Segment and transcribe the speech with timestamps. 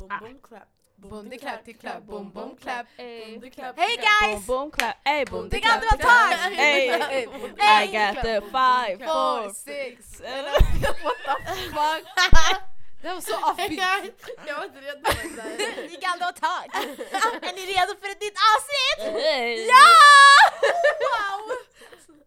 [0.00, 0.68] Boom boom clap.
[0.96, 1.76] Bondeklapp till.
[2.06, 2.86] Bondeklapp.
[3.76, 4.46] Hey guys!
[4.46, 5.80] Boom boom clap, ey boom Det clap.
[5.98, 6.32] tag!
[6.52, 6.88] Hey,
[7.58, 12.60] Hey, I got the five, Four, six, what the fuck?
[13.02, 14.04] Det var så offbeat.
[14.46, 15.00] Jag var inte redo
[15.90, 16.66] det kan inte vara tag.
[17.48, 19.00] Är ni redo för ett nytt avsnitt?
[19.68, 19.88] Ja!
[21.12, 21.56] Wow!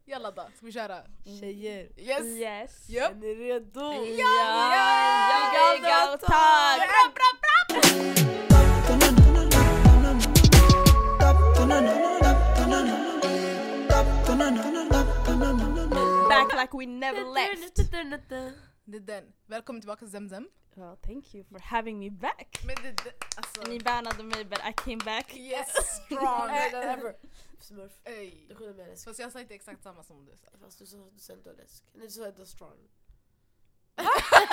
[0.05, 0.97] Jalla då, ska vi köra?
[1.39, 2.23] Tjejer, Yes!
[2.23, 2.89] Yes.
[2.89, 3.93] Är ni redo?
[3.93, 6.17] Ja, Ja, jag ja,
[6.77, 7.32] bra, bra!
[16.29, 17.75] Back like we never left.
[18.85, 19.33] Det är den.
[19.47, 20.47] Välkommen tillbaka till Zemzem.
[20.75, 22.63] Well, thank you for having me back.
[22.65, 23.61] Men det, det, alltså...
[23.69, 25.35] Ni bannade mig but I came back.
[25.35, 25.67] Yes,
[26.05, 26.49] strong!
[26.49, 27.15] Ever.
[27.59, 27.91] Smurf.
[28.03, 28.47] Ey.
[28.49, 29.05] Du skyller mig läsk.
[29.05, 30.47] Fast jag sa inte exakt samma som du sa.
[30.61, 31.83] Fast du sa du sa ändå läsk.
[31.93, 32.77] Nej du sa ändå strong.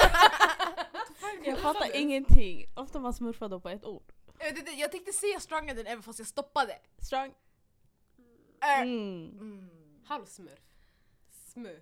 [1.45, 2.67] Jag fattar ingenting.
[2.77, 4.13] Ofta man smurfar då på ett ord.
[4.39, 6.79] Jag, vet inte, jag tänkte säga stronger than ever fast jag stoppade.
[6.99, 7.35] Strong.
[8.63, 8.81] Äh.
[8.81, 9.39] Mm.
[9.41, 9.71] Mm.
[10.05, 10.61] Halvsmurf.
[11.53, 11.77] Smö.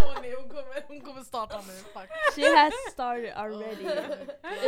[0.00, 1.72] Åh nej, hon kommer, hon kommer starta nu.
[1.72, 2.08] Fuck.
[2.34, 3.84] She has started already.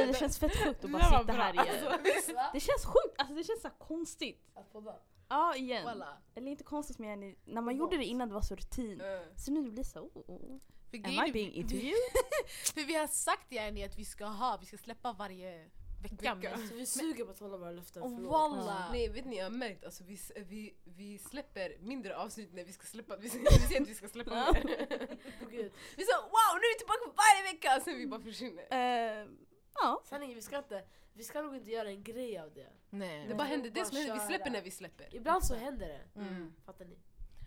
[0.07, 1.35] Det känns fett sjukt att Det bara sitta bra.
[1.35, 1.67] här igen.
[1.93, 2.41] Alltså?
[2.53, 4.51] Det känns sjukt, alltså det känns så konstigt.
[4.55, 4.95] Att podda.
[5.29, 5.85] Ja igen.
[5.85, 6.17] Walla.
[6.35, 9.03] Eller inte konstigt men när man gjorde det innan det var så rutin.
[9.37, 10.61] Så nu blir det så, oh, oh.
[10.91, 11.95] För am I är- being vi- interviewed?
[12.75, 15.71] För vi har sagt yani att vi ska ha, vi ska släppa varje
[16.03, 16.35] vecka.
[16.35, 16.59] Vecka.
[16.69, 18.03] Så vi suger på att hålla våra löften.
[18.03, 18.33] oh, förlåt.
[18.33, 18.89] walla!
[18.93, 22.73] Nej vet ni jag har märkt alltså vi, vi, vi släpper mindre avsnitt när vi
[22.73, 23.29] ska släppa, vi, vi
[23.69, 24.53] säger att vi ska släppa mer.
[25.97, 28.67] Vi sa wow nu är vi tillbaka varje vecka sen vi bara försvinner.
[28.71, 29.29] Eh,
[29.75, 30.03] ja.
[30.05, 32.73] Sanningen, vi ska inte, vi ska nog inte göra en grej av det.
[32.91, 33.29] Nej.
[33.29, 35.15] Det bara händer, det Bara som händer, vi släpper när vi släpper.
[35.15, 36.21] Ibland så händer det.
[36.21, 36.53] Mm.
[36.65, 36.99] Fattar ni?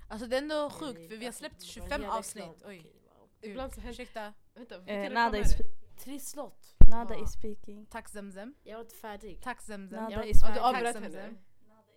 [0.10, 2.64] Alltså det är ändå sjukt för vi har släppt det var 25 hela avsnitt.
[2.66, 2.86] Oj.
[3.42, 4.34] Ibland så händer Ursäkta.
[4.54, 5.56] Vänta, Eh, Nada is?
[5.98, 6.76] Trisslott.
[6.92, 7.24] Nada Ja.
[7.24, 7.86] is speaking.
[7.86, 8.54] Tack Zemzem.
[8.64, 9.42] Jag var inte färdig.
[9.42, 10.04] Tack Zemzem.
[10.04, 10.64] Nada is Ja, du speaking.
[10.64, 11.36] avbröt henne.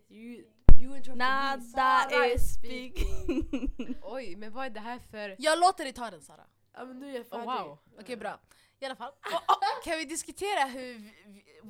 [0.09, 0.45] You,
[0.77, 1.17] you.
[1.17, 3.97] Nada is speaking.
[4.03, 5.37] Oj men vad är det här för...
[5.39, 6.47] Jag låter dig ta den Sara.
[6.75, 7.47] Ja men nu är jag Oh, färdig.
[7.69, 7.79] wow.
[8.01, 8.41] Okej bra.
[8.81, 9.13] I alla fall.
[9.13, 10.95] Oh, oh, kan vi diskutera hur,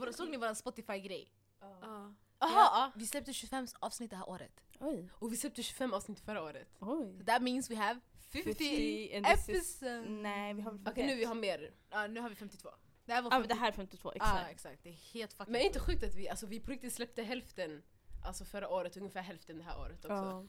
[0.06, 1.32] vi, såg ni vår Spotify-grej?
[1.60, 2.12] Ja.
[2.40, 2.92] Jaha!
[2.94, 4.60] Vi släppte 25 avsnitt det här året.
[4.80, 5.10] Oj.
[5.14, 6.68] Och vi släppte 25 avsnitt förra året.
[6.80, 7.24] Oj.
[7.26, 8.00] That means we have
[8.32, 10.04] 50, 50 and this is- episodes.
[10.08, 11.74] Nej vi har väl Okej nu vi har mer.
[11.90, 12.68] Ja, nu har vi 52.
[13.04, 13.48] Det här var Ja 50.
[13.48, 14.50] men det här är 52, Ah, exakt.
[14.50, 14.82] exakt.
[14.82, 17.22] Det är helt fucking Men är inte sjukt att vi, alltså vi på riktigt släppte
[17.22, 17.82] hälften
[18.24, 20.12] Alltså förra året, ungefär hälften det här året också.
[20.14, 20.46] Ja.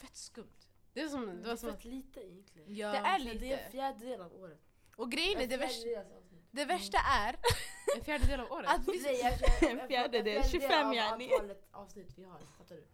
[0.00, 0.52] fett skumt.
[0.92, 2.74] Det är som, Det det var som fett lite egentligen.
[2.74, 2.92] Ja.
[2.92, 3.68] Det är Det är en lite.
[3.70, 4.60] fjärdedel av året.
[4.96, 5.86] Och grejen är, det, värsta,
[6.50, 7.36] det värsta är
[7.98, 8.70] en fjärdedel av året.
[8.70, 9.00] att vi...
[9.02, 9.38] Nej,
[9.70, 11.32] En fjärdedel, en 25 av yani.
[11.32, 12.40] antalet avsnitt vi har.
[12.58, 12.86] Fattar du?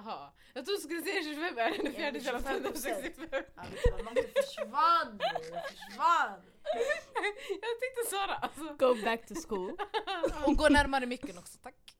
[0.00, 0.34] Aha.
[0.54, 2.50] Jag trodde du skulle säga 25 är en Ja, fjärdedel av 25%.
[2.50, 3.28] 165.
[3.32, 3.62] Ja,
[3.96, 5.16] men Matte försvann!
[5.18, 6.40] bror, Försvann!
[7.62, 8.74] Jag tänkte Sara alltså.
[8.78, 9.76] Go back to school.
[10.44, 11.96] Hon går närmare micken också, tack.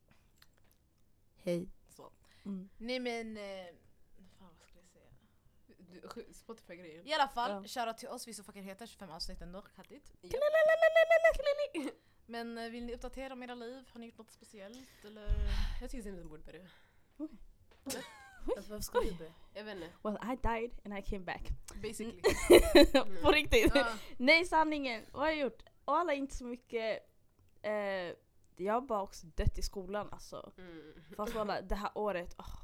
[1.44, 1.69] Hej.
[1.97, 2.12] Så.
[2.44, 2.69] Mm.
[2.78, 3.37] Nej men...
[3.37, 3.43] Eh,
[4.38, 6.25] fan vad skulle jag säga?
[6.27, 7.06] Du, Spotify-grejen.
[7.06, 7.69] I alla fall, Ja.
[7.69, 9.62] shoutout till oss, vi så fucking heta, 25 avsnitt ändå.
[9.62, 10.12] Kattigt.
[10.21, 10.38] Ja.
[12.27, 13.84] Men eh, vill ni uppdatera om era liv?
[13.93, 15.05] Har ni gjort något speciellt?
[15.05, 15.27] Eller?
[15.81, 16.69] Jag tycker Simon borde börja.
[18.57, 19.33] Alltså, Varför ska du börja?
[19.55, 19.91] Jag vet inte.
[20.03, 21.49] Well I died and I came back.
[21.83, 22.21] Basically.
[23.23, 23.73] På riktigt.
[23.75, 23.87] Ja.
[24.17, 25.63] Nej sanningen, vad har jag gjort?
[25.85, 26.99] Och alla inte så mycket.
[27.63, 27.73] Eh,
[28.57, 30.53] jag har bara också dött i skolan alltså.
[30.59, 30.95] Mm.
[31.17, 32.59] Fast alla, det här året, åh,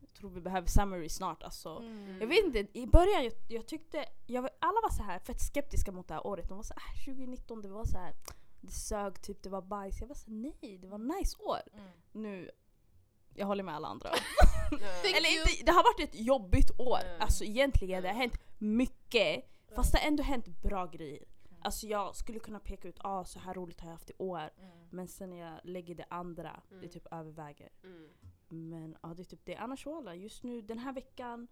[0.00, 1.68] jag tror vi behöver summary snart alltså.
[1.68, 2.20] Mm.
[2.20, 5.92] Jag vet inte, i början jag, jag tyckte, jag, alla var så här fett skeptiska
[5.92, 6.48] mot det här året.
[6.48, 8.14] De var så här, 2019 det var så här,
[8.60, 10.00] det sög typ, det var bajs.
[10.00, 11.60] Jag var så här, nej det var nice år.
[11.72, 11.90] Mm.
[12.12, 12.50] Nu,
[13.34, 14.10] jag håller med alla andra.
[15.16, 16.98] Eller inte, det har varit ett jobbigt år.
[17.04, 17.20] Mm.
[17.20, 18.20] Alltså egentligen, det har Mm.
[18.20, 19.44] hänt mycket.
[19.74, 21.24] Fast det har ändå hänt bra grejer.
[21.62, 24.50] Alltså jag skulle kunna peka ut, ah, så här roligt har jag haft i år.
[24.58, 24.70] Mm.
[24.90, 26.88] Men sen när jag lägger det andra, det Mm.
[26.90, 27.68] typ överväger.
[27.84, 28.08] Mm.
[28.48, 29.56] Men ja, det är typ det.
[29.56, 31.48] Annars walla, just nu den här veckan,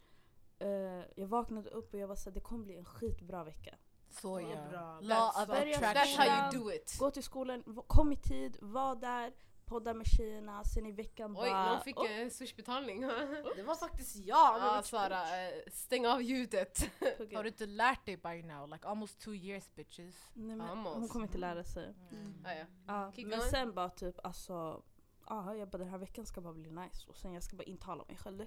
[0.58, 0.68] eh,
[1.16, 3.74] jag vaknade upp och jag var såhär, det kommer bli en skitbra vecka.
[4.08, 5.00] Så Ja, bra.
[5.00, 6.20] Law of Börja That's attraction.
[6.28, 6.96] how you do it.
[6.98, 9.32] Gå till skolan, kom i tid, var där,
[9.72, 11.72] podda med tjejerna, sen i veckan Oj, bara...
[11.72, 13.00] någon fick oh, en swishbetalning.
[13.56, 14.58] Det var faktiskt jag!
[14.58, 16.90] Ja men- Sara, eh, stäng av ljudet.
[17.18, 17.36] tugga.
[17.38, 18.68] Har du inte lärt dig by now?
[18.68, 20.30] Like almost two years bitches.
[20.34, 20.96] Nej, men Almost.
[20.98, 21.94] hon kommer inte lära sig.
[22.10, 22.34] Mm.
[22.44, 22.52] Ah,
[22.86, 23.12] ja.
[23.12, 23.50] Keep men going.
[23.50, 24.82] sen bara typ alltså,
[25.28, 27.64] ja jag bara den här veckan ska bara bli nice och sen jag ska bara
[27.64, 28.46] intala mig själv det.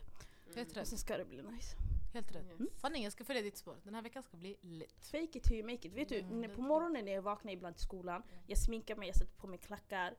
[0.55, 0.87] Helt Och rätt.
[0.87, 1.75] sen ska det bli nice.
[2.13, 2.45] Helt rätt.
[2.61, 2.69] Yes.
[2.81, 3.77] Sanning, jag ska följa ditt spår.
[3.83, 5.05] Den här veckan ska bli lit.
[5.11, 5.93] Fake it till you make it.
[5.93, 8.95] Vet du, Mm, när- det på morgonen när jag vaknar ibland till skolan, jag sminkar
[8.95, 10.15] mig, jag sätter på mig klackar.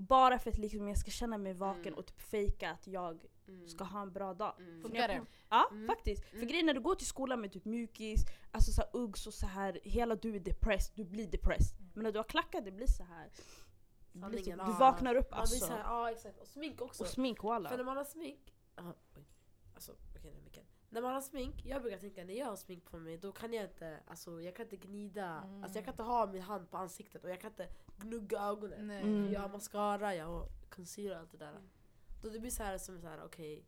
[0.00, 1.94] Bara för att liksom jag ska känna mig vaken Mm.
[1.98, 3.68] och typ fejka att jag Mm.
[3.68, 4.54] ska ha en bra dag.
[4.58, 4.82] Mm.
[4.82, 5.20] Funkar det?
[5.48, 5.86] Ja, Mm.
[5.86, 6.24] faktiskt.
[6.24, 6.48] För Mm.
[6.48, 9.46] grejen när du går till skolan med typ mjukis, alltså så här Uggs och så
[9.46, 11.78] här, hela du är depressed, du blir depressed.
[11.80, 11.90] Mm.
[11.94, 13.30] Men när du har klackar det blir så här.
[14.12, 15.66] Blir typ, du vaknar upp Man blir alltså.
[15.66, 16.38] såhär, ja exakt.
[16.40, 17.02] Och smink också.
[17.02, 17.84] Och smink För när walla.
[17.84, 18.54] man har smink...
[18.78, 19.22] Aha, oj.
[19.74, 20.64] Alltså, okej nu micken.
[20.90, 23.52] När man har smink, jag brukar tänka när jag har smink på mig då kan
[23.52, 25.62] jag inte, alltså jag kan inte gnida, Mm.
[25.62, 28.86] alltså jag kan inte ha min hand på ansiktet och jag kan inte gnugga ögonen.
[28.86, 29.02] Nej.
[29.02, 29.32] Mm.
[29.32, 31.60] Jag har mascara, jag har concealer och allt det där.
[32.22, 33.64] Då det blir så här som så här, okej,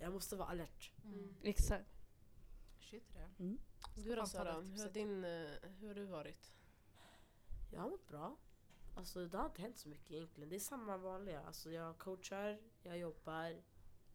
[0.00, 0.92] jag måste vara alert.
[1.04, 1.34] Mm.
[1.42, 1.90] Exakt.
[2.78, 3.56] Shit det.
[3.96, 5.50] Du då Sara, det hur har, din, eh,
[5.80, 6.54] hur har du varit?
[7.72, 8.36] Jag har mått bra.
[8.96, 10.48] Alltså det har inte hänt så mycket egentligen.
[10.48, 11.40] Det är samma vanliga.
[11.40, 13.62] Alltså jag coachar, jag jobbar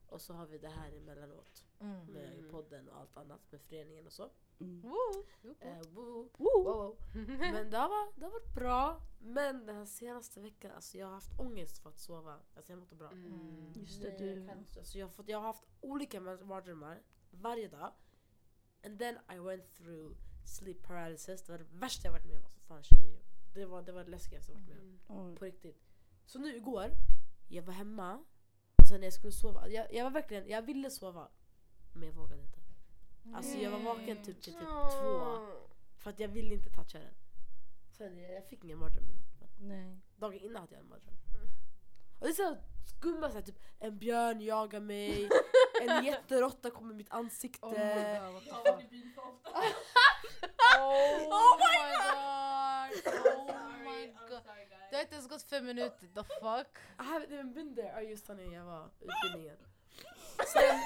[0.07, 1.65] och så har vi det här emellanåt.
[1.81, 2.05] Mm.
[2.05, 2.51] Med Mm.
[2.51, 4.29] podden och allt annat med föreningen och så.
[4.59, 4.81] Mm.
[4.81, 5.25] Woo.
[5.59, 6.29] Eh, woo.
[6.37, 6.95] Woo.
[7.39, 9.01] Men det har, det har varit bra.
[9.19, 12.39] Men den här senaste veckan, alltså jag har haft ångest för att sova.
[12.55, 13.11] Alltså jag mår inte bra.
[13.11, 13.73] Mm.
[13.75, 14.49] Just det, du-
[14.79, 17.91] alltså jag, har fått, jag har haft olika mardrömmar varje dag.
[18.85, 20.15] And then I went through
[20.45, 21.41] sleep paralysis.
[21.43, 22.43] Det var det värsta jag varit med om.
[22.43, 23.21] Alltså, fan, tjej.
[23.53, 24.77] Det, var, det var det läskigaste jag varit med
[25.07, 25.17] om.
[25.25, 25.35] Mm.
[25.35, 25.83] På riktigt.
[26.25, 26.89] Så nu igår,
[27.49, 28.23] jag var hemma.
[28.75, 29.69] Och sen när jag skulle sova.
[29.69, 31.27] Jag, jag var verkligen, jag ville sova.
[31.93, 32.59] Men jag vågade inte.
[33.33, 34.61] Alltså jag var vaken typ till typ
[34.99, 35.47] två.
[35.97, 37.13] För att jag ville inte toucha den.
[37.97, 39.49] Sen jag, jag fick ingen mardröm i natt.
[39.59, 39.97] Nej.
[40.17, 41.15] dagen innan hade jag en mardröm.
[42.19, 42.57] Och det är så
[42.97, 45.29] skumma såhär typ en björn jagar mig,
[45.81, 47.65] en jätteråtta kommer i mitt ansikte.
[47.65, 47.77] Oh my
[48.19, 48.63] god, what the Ja.
[48.63, 49.55] fuck?
[50.79, 53.13] Oh my god!
[53.25, 54.41] Oh my god!
[54.89, 56.77] Det har inte ens gått fem minuter, the fuck?
[56.99, 57.87] I haven't even been there.
[57.95, 59.57] Ja just när jag var utbildningen.
[60.53, 60.79] Sen,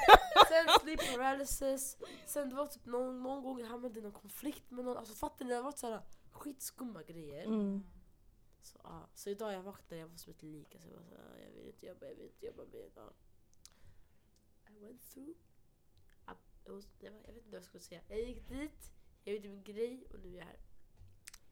[0.47, 4.71] sen sleep paralysis, sen det var typ någon, någon gång jag hamnade i någon konflikt
[4.71, 4.97] med någon.
[4.97, 5.51] Alltså fattar ni?
[5.51, 6.01] Det har varit såhär
[6.31, 7.45] skitskumma grejer.
[7.45, 7.83] Mm.
[8.61, 9.09] Så, ja.
[9.13, 10.75] så idag jag vaknade jag var som ett lik.
[10.75, 13.13] Alltså, jag, var såhär, jag vill inte jobba, jag vill inte jobba med ja.
[14.69, 15.35] I went through.
[16.65, 18.01] It was, jag vet inte vad jag skulle säga.
[18.07, 18.91] Jag gick dit,
[19.23, 20.59] jag gjorde min grej och nu är jag här.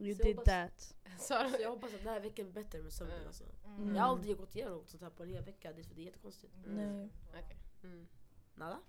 [0.01, 0.95] You Så jag did hoppas- that.
[1.19, 3.27] Så jag hoppas att den här veckan blir bättre med sömnen Mm.
[3.27, 3.43] alltså.
[3.65, 3.95] Mm.
[3.95, 5.95] Jag har aldrig gått igenom något sånt här på en hel vecka, det är, för
[5.95, 6.53] det är jättekonstigt.
[6.65, 7.09] Nej.
[7.29, 7.57] Okej.
[7.83, 8.07] Mm.
[8.55, 8.79] Nada?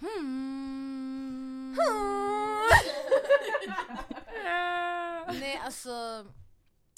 [0.00, 1.76] Hmm.
[5.40, 6.26] Nej alltså,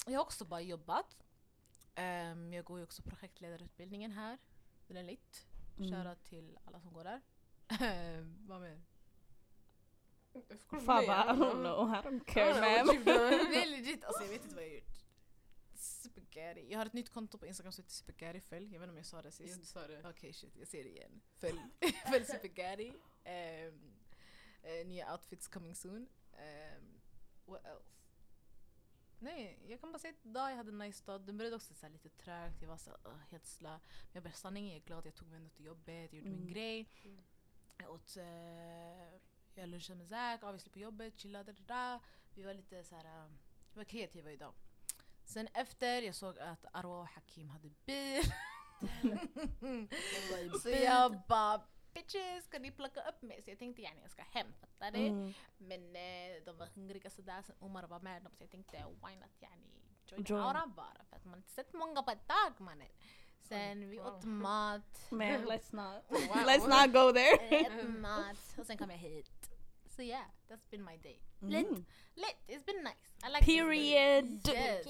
[0.05, 1.17] jag har också bara jobbat.
[1.95, 4.37] Ehm, jag går ju också projektledarutbildningen här.
[4.87, 5.47] Den är lit.
[5.77, 5.91] Mm.
[5.91, 7.21] Shoutout till alla som går där.
[7.81, 8.81] Ehm, Vad mer?
[10.85, 12.53] Fabba, I don't know, I don't care.
[12.53, 14.83] Det är legit, alltså jag vet inte vad jag gjort.
[15.75, 16.65] Spaghetti.
[16.71, 18.73] Jag har ett nytt konto på Instagram som heter Spaghetti följ.
[18.73, 19.65] Jag vet inte om jag sa det sist.
[19.67, 20.09] sa det.
[20.09, 21.21] Okej shit, jag ser det igen.
[21.35, 21.59] Följ,
[22.11, 22.93] följ Spaghetti.
[23.25, 23.93] Um,
[24.89, 26.07] nya outfits coming soon.
[26.33, 26.99] Um,
[27.45, 27.85] what else?
[29.21, 31.21] Nej, jag kan bara säga att idag jag hade en nice dag.
[31.21, 33.69] Den började också så här lite trögt, jag var så här, uh, helt slö.
[33.69, 33.79] Men
[34.11, 36.39] jag bara sanningen, jag är glad jag tog mig ändå till jobbet, jag gjorde min
[36.41, 36.53] Mm.
[36.53, 36.89] grej.
[37.03, 37.17] Mm.
[37.77, 39.19] Jag åt, uh,
[39.59, 41.99] jag lunchade med Zack, obviously på jobbet, chillade där.
[42.33, 43.31] Vi var lite så här, uh,
[43.73, 44.53] vi var kreativa idag.
[45.23, 48.23] Sen efter, jag såg att Arwa och Hakim hade bil.
[50.61, 51.61] så jag bara
[51.93, 53.41] bitches, ska ni plocka upp mig?
[53.41, 55.07] Så jag tänkte gärna jag ska hem, fattar du?
[55.07, 55.33] Mm.
[55.57, 59.15] Men eh, de var hungriga sådär, sen Omar var med dem så jag tänkte why
[59.15, 60.41] not yani join Join.
[60.41, 62.87] Aura bara för att man inte sett många på ett tag mannen.
[63.41, 66.03] Sen vi åt mat, Man, let's not.
[66.09, 66.45] Wow.
[66.45, 67.57] Let's not go there.
[67.57, 69.38] ät mat och sen kom jag hit.
[69.99, 71.19] Så yeah, that's been my day.
[71.41, 71.49] Mm.
[71.51, 71.67] Lit,
[72.15, 73.27] lit, it's been nice.
[73.27, 74.47] I like Period.
[74.47, 74.87] Yes.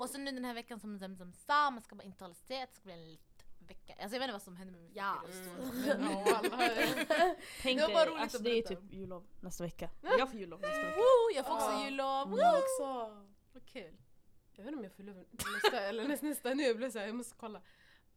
[0.00, 2.66] Och sen nu den här veckan som Zemzem sa, man ska bara inte hålla sig,
[2.66, 3.92] det ska bli en lit vecka.
[3.92, 5.22] Alltså jag vet inte vad som händer med min Ja.
[5.24, 6.08] Mm.
[7.62, 9.90] Tänk Det var bara roligt alltså att det är typ jullov nästa vecka.
[10.02, 10.96] Jag får jullov nästa vecka.
[10.96, 11.84] Woo, jag får också Ja.
[11.84, 12.38] jullov, Mm.
[12.38, 12.58] woo!
[12.58, 13.26] också.
[13.52, 13.96] Vad kul.
[14.52, 17.06] Jag vet inte om jag får lov nästa, eller nästa, nästa nu, jag blev såhär,
[17.06, 17.62] jag måste kolla.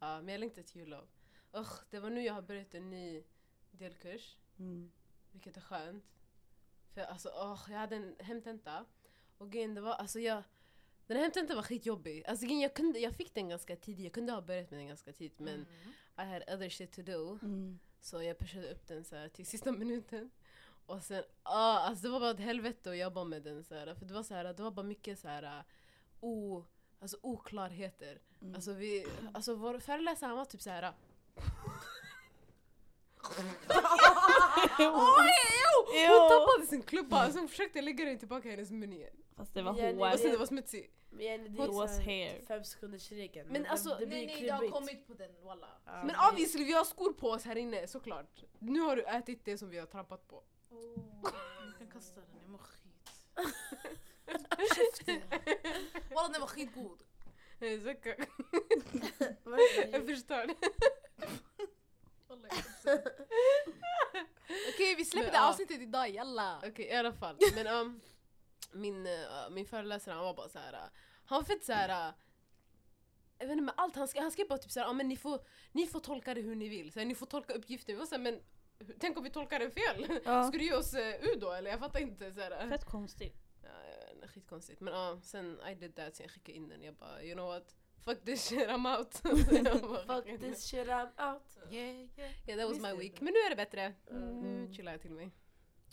[0.00, 1.08] Ja, men jag längtar till jullov.
[1.56, 3.22] Usch, det var nu jag har börjat en ny
[3.70, 4.92] delkurs, Mm.
[5.32, 6.04] vilket är skönt.
[6.94, 8.84] För alltså, åh, jag hade en hemtenta
[9.38, 10.42] och grejen det var, alltså jag
[11.06, 12.24] den här hemtentan var skitjobbig.
[12.26, 15.12] Alltså, jag, kunde, jag fick den ganska tidigt, jag kunde ha börjat med den ganska
[15.12, 15.66] tidigt men Mm.
[16.18, 17.38] I had other shit to do.
[17.42, 17.78] Mm.
[18.00, 20.30] Så jag pushade upp den så här till sista minuten.
[20.86, 23.94] Och sen, ah, alltså det var bara ett helvete att jobba med den så här,
[23.94, 25.64] För det var så här, det var bara mycket så här
[26.20, 26.64] o,
[27.00, 28.20] alltså oklarheter.
[28.40, 28.54] Mm.
[28.54, 30.92] Alltså, vi, alltså vår föreläsare han var typ så här.
[34.78, 35.71] Ew.
[35.92, 39.16] Hon tappade sin klubba och sen försökte jag lägga den tillbaka i hennes mun igen.
[39.36, 40.90] Fast det var nej, Och sen det var smutsig.
[41.10, 42.40] Men Jenny, det It was hair.
[42.48, 43.48] fem sekunders regeln.
[43.48, 45.68] Men alltså, det Nej nej, jag har kommit på den walla.
[45.86, 48.42] Ja, Men det- obviously vi har skor på oss här inne såklart.
[48.58, 50.36] Nu har du ätit det som vi har trampat på.
[50.70, 50.98] Oh,
[51.66, 52.82] jag kan kasta den, jag mår skit.
[54.76, 55.20] Käften!
[56.14, 57.02] Walla den var skitgod.
[57.60, 57.82] Jag
[60.06, 60.46] förstår.
[62.28, 63.12] Walla, jag kan inte.
[64.82, 66.58] Okej vi släpper Men, det avsnittet idag, jalla!
[66.66, 67.36] Okej i alla fall.
[67.54, 68.00] Men um,
[68.72, 70.72] min, eh, min föreläsare han var bara så här.
[70.72, 70.78] eh,
[71.24, 72.08] han var fett så här.
[72.08, 72.14] eh,
[73.38, 75.16] jag vet inte med allt han skrev, han skrev bara typ såhär, ah, men ni
[75.16, 75.40] får,
[75.72, 77.94] ni får tolka det hur ni vill, så här, ni får tolka uppgiften.
[77.94, 78.40] Vi var så här, men
[78.78, 80.20] hur- tänk om vi tolkar den fel?
[80.24, 80.44] Ja.
[80.48, 81.70] Ska du ge oss uh, U då eller?
[81.70, 82.32] Jag fattar inte.
[82.32, 83.36] Så här, Fett konstigt.
[83.62, 84.80] Ja, skitkonstigt.
[84.80, 86.82] Men ja, sen I did that, sen jag skickade in den.
[86.82, 87.76] Jag bara, you know what?
[88.04, 89.14] Fuck this shit, I'm out.
[90.06, 91.42] Fuck this shit I'm out.
[91.70, 92.30] Yeah, yeah.
[92.46, 93.20] Yeah, that was Visst my week.
[93.20, 93.94] Men nu är det bättre.
[94.10, 94.40] Mm.
[94.40, 95.30] Nu chillar jag till mig.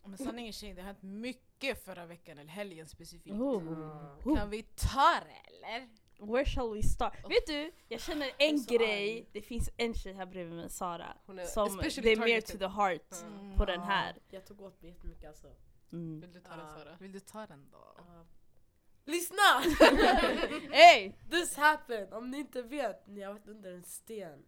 [0.06, 3.36] Men sanningen tjejer, det har hänt mycket förra veckan, eller helgen specifikt.
[3.36, 4.36] Oh.
[4.36, 5.90] Kan vi ta det eller?
[6.34, 7.14] Where shall we start?
[7.30, 9.30] Vet du, jag känner en grej, arg.
[9.32, 12.42] det finns en tjej här bredvid mig, Sara, Hon är som especially det är mer
[12.42, 13.56] to the heart Mm.
[13.56, 14.16] på den här.
[14.30, 15.48] Jag tog åt mig jättemycket alltså.
[15.92, 16.22] Mm.
[16.22, 16.68] Vill du ta den.
[16.68, 16.98] Sara?
[17.00, 17.96] Vill du ta den då?
[17.98, 18.26] Ja.
[19.10, 19.62] Lyssna!
[20.72, 21.14] Hey!
[21.30, 22.14] This happened!
[22.14, 24.46] Om ni inte vet, ni har varit under en sten.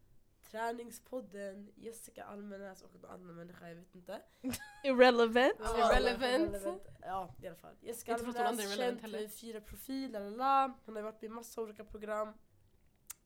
[0.52, 4.22] Träningspodden, Jessica Almenäs och någon annan människa, jag vet inte.
[4.84, 5.54] Irrelevant.
[5.60, 5.98] Ja.
[5.98, 6.88] Irrelevant.
[7.02, 7.76] Ja, i alla fall.
[7.82, 9.20] Jessica Almenäs, känd heller.
[9.20, 10.74] för fyra profil, lalala.
[10.86, 12.34] Hon har varit med i massa olika program.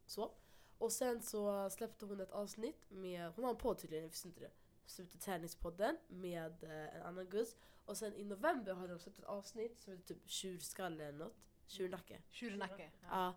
[0.05, 0.31] Så.
[0.77, 4.27] Och sen så släppte hon ett avsnitt med, hon har en podd tydligen, jag visste
[4.27, 4.51] inte det.
[4.87, 7.55] Heter Träningspodden med eh, en annan gus.
[7.85, 11.37] Och sen i november hade de släppt ett avsnitt som heter typ Tjurskalle eller något.
[11.67, 12.21] Tjurnacke.
[12.29, 12.91] Tjurnacke.
[13.09, 13.33] Ja.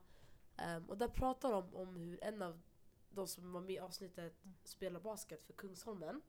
[0.56, 2.60] Ehm, och där pratar de om hur en av
[3.10, 6.22] de som var med i avsnittet spelar basket för Kungsholmen.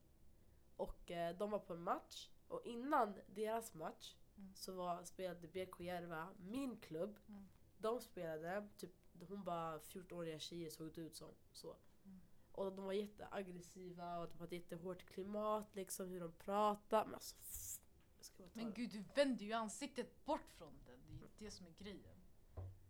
[0.75, 2.29] Och eh, de var på en match.
[2.47, 4.53] Och innan deras match Mm.
[4.55, 7.19] så var, spelade BK Järva, min klubb.
[7.27, 7.47] Mm.
[7.77, 8.91] De spelade, typ,
[9.27, 11.29] hon bara 14-åriga tjejer såg det ut som.
[11.53, 11.75] Så.
[12.59, 17.05] Och de var jätteaggressiva och de hade jättehårt klimat, liksom hur de pratade.
[17.05, 17.79] Men alltså, pff,
[18.17, 18.75] jag ska bara ta Men det.
[18.75, 20.99] gud, du vänder ju ansiktet bort från den.
[21.19, 22.19] Det är det som är grejen.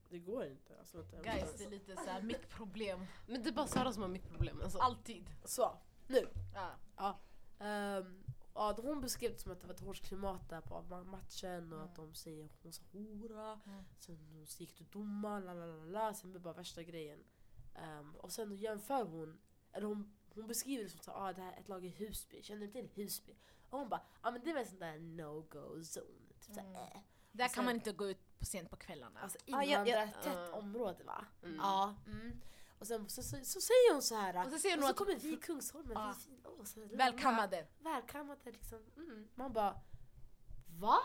[0.09, 0.79] det går inte.
[0.79, 3.05] Alltså, jag Guys, det är lite såhär mitt problem.
[3.27, 4.61] Men det är bara Sara som har mycket problem.
[4.63, 4.77] Alltså.
[4.79, 5.29] Alltid.
[5.45, 6.27] Så, nu.
[6.97, 7.19] Ja.
[8.53, 11.03] Ja, då hon beskrev det som att det var ett hårt klimat där på ma-
[11.03, 11.89] matchen och Mm.
[11.89, 13.59] att de säger hon sa hora.
[13.65, 13.83] Mm.
[13.99, 16.13] Sen hon gick till domaren, la la la la.
[16.13, 17.23] Sen blev det bara värsta grejen.
[17.75, 19.39] Ehm, och sen då jämför hon,
[19.73, 22.41] eller hon, hon beskriver det som att ah, det här är ett lag i Husby.
[22.43, 23.35] Känner du till Husby?
[23.69, 26.29] Och hon bara, ja ah, men det är väl sån där no-go zone.
[26.29, 26.75] Typ såhär, Mm.
[26.75, 26.99] äh.
[27.31, 29.19] Där Och sen- kan man inte gå ut på sent på kvällarna.
[29.19, 30.57] Alltså Ah, ja, ja, invandrartätt ah.
[30.57, 31.25] område va?
[31.43, 31.55] Mm.
[31.55, 31.95] Ja.
[32.07, 32.41] Mm.
[32.79, 34.45] Och sen så, så, så säger hon så här.
[34.45, 36.03] och så säger och hon så att kommer vi i Kungsholmen, Ja.
[36.03, 37.67] vi är fina, åh, så här, välkammade.
[37.79, 38.79] välkammade liksom.
[38.97, 39.27] Mm.
[39.35, 39.81] Man bara,
[40.79, 40.97] va?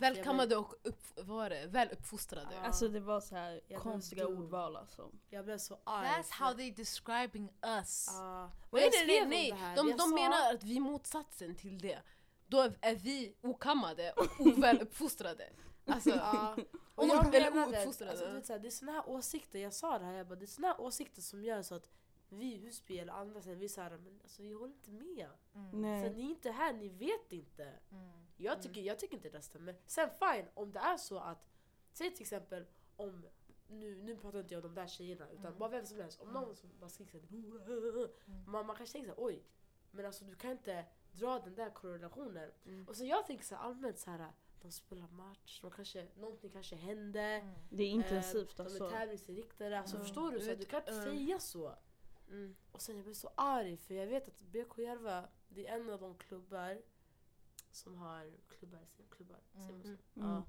[0.00, 1.66] Välkammade och upp, vad var det?
[1.66, 2.60] väl uppfostrade.
[2.60, 5.10] Alltså det var så här Jag konstiga ordval alltså.
[5.30, 6.08] Jag blev så arg.
[6.08, 8.08] That's how they describing us.
[8.70, 9.76] Och Nej nej nej, nej.
[9.76, 11.98] De, de sa- menar att vi är motsatsen till det.
[12.46, 15.50] Då är, vi okammade och oväl uppfostrade.
[15.86, 16.56] Alltså, Ja.
[16.96, 18.36] Och jag menade, ouppfostrade.
[18.36, 20.66] alltså, det är såna här åsikter, jag sa det här, jag bara, det är såna
[20.68, 21.88] här åsikter som gör så att
[22.28, 25.28] vi i Husby eller andra säger vi såhär, men alltså jag håller inte med.
[25.54, 25.80] Mm.
[25.82, 26.10] Nej.
[26.14, 27.72] ni är inte här, ni vet inte.
[27.90, 28.10] Mm.
[28.36, 29.76] Jag tycker, jag tycker inte det stämmer.
[29.86, 31.48] Sen fine, om det är så att,
[31.92, 32.64] säg till exempel
[32.96, 33.26] om,
[33.68, 35.58] nu, nu pratar inte jag om de där tjejerna utan Mm.
[35.58, 36.20] bara vem som helst.
[36.20, 38.10] Om någon som bara skriker såhär,
[38.46, 39.42] man, man kanske tänker såhär oj,
[39.90, 42.50] men alltså du kan inte dra den där korrelationen.
[42.66, 42.88] Mm.
[42.88, 46.50] Och så jag tänker så här, allmänt så här, de spelar match, de kanske, någonting
[46.50, 47.20] kanske hände.
[47.20, 47.54] Mm.
[47.70, 48.84] Det är intensivt eh, de alltså.
[48.86, 49.78] är tävlingsinriktade.
[49.78, 50.06] Alltså Mm.
[50.06, 50.40] förstår du?
[50.40, 51.04] Så Vet- du kan inte mm.
[51.04, 51.74] säga så.
[52.34, 52.56] Mm.
[52.72, 55.90] Och sen jag blev så arg för jag vet att BK Järva, det är en
[55.90, 56.82] av de klubbar
[57.70, 59.88] som har klubbar, klubbar säger man så?
[59.88, 59.98] Mm.
[60.14, 60.44] Ja,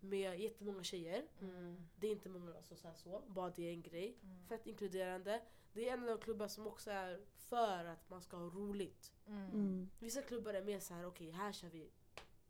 [0.00, 1.26] med jättemånga tjejer.
[1.40, 1.88] Mm.
[1.96, 4.18] Det är inte många som säger så, bara det är en grej.
[4.22, 4.46] Mm.
[4.48, 5.42] Fett inkluderande.
[5.72, 9.12] Det är en av de klubbar som också är för att man ska ha roligt.
[9.26, 9.50] Mm.
[9.50, 9.90] Mm.
[9.98, 11.90] Vissa klubbar är mer så här: okej här kör vi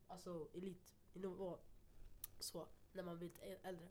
[0.07, 1.59] alltså elit i nivå.
[2.39, 3.89] Så, när man blir lite äldre.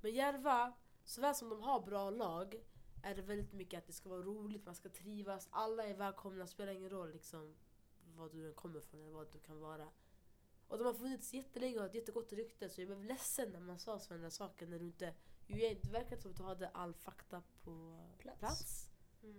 [0.00, 0.72] Men Järva,
[1.04, 2.60] såväl som de har bra lag,
[3.06, 6.46] är det väldigt mycket att det ska vara roligt, man ska trivas, alla är välkomna,
[6.46, 7.54] spelar ingen roll liksom
[8.16, 9.88] vad du kommer från eller vad du kan vara.
[10.68, 13.60] Och de har funnits jättelänge och har ett jättegott rykte så jag blev ledsen när
[13.60, 15.14] man sa sådana saker när du inte...
[15.46, 18.38] Det verkar som att du hade all fakta på Plats.
[18.38, 18.85] plats.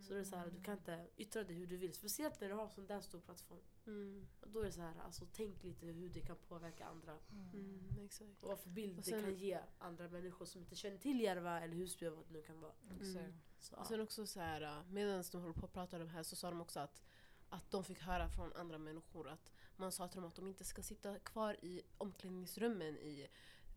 [0.01, 1.93] Så det är så här, du kan inte yttra dig hur du vill.
[1.93, 3.59] Speciellt när du har sån där stor plattform.
[3.87, 4.27] Mm.
[4.41, 7.17] Och då är det så här, alltså tänk lite hur det kan påverka andra.
[7.53, 7.95] Mm.
[8.05, 8.43] Exakt.
[8.43, 11.19] Och vad för bild Och det sen- kan ge andra människor som inte känner till
[11.21, 12.73] Järva eller Husby eller vad det nu kan vara.
[13.01, 13.33] Exakt.
[13.59, 16.23] Så, Och sen också så här, medan de håller på att prata om det här
[16.23, 17.03] så sa de också att,
[17.49, 20.63] att de fick höra från andra människor att man sa till dem att de inte
[20.63, 23.27] ska sitta kvar i omklädningsrummen i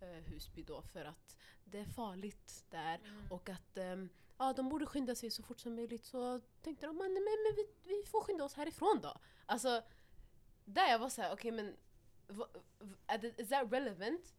[0.01, 3.01] eh, Husby då för att det är farligt där
[3.31, 4.09] och att ehm,
[4.41, 7.55] ja, de borde skynda sig så fort som möjligt så tänkte de men, men, men
[7.57, 9.17] vi, vi får skynda oss härifrån då.
[9.47, 9.83] Alltså,
[10.65, 11.77] där jag var såhär, okej men
[13.07, 14.35] är det- is that relevant?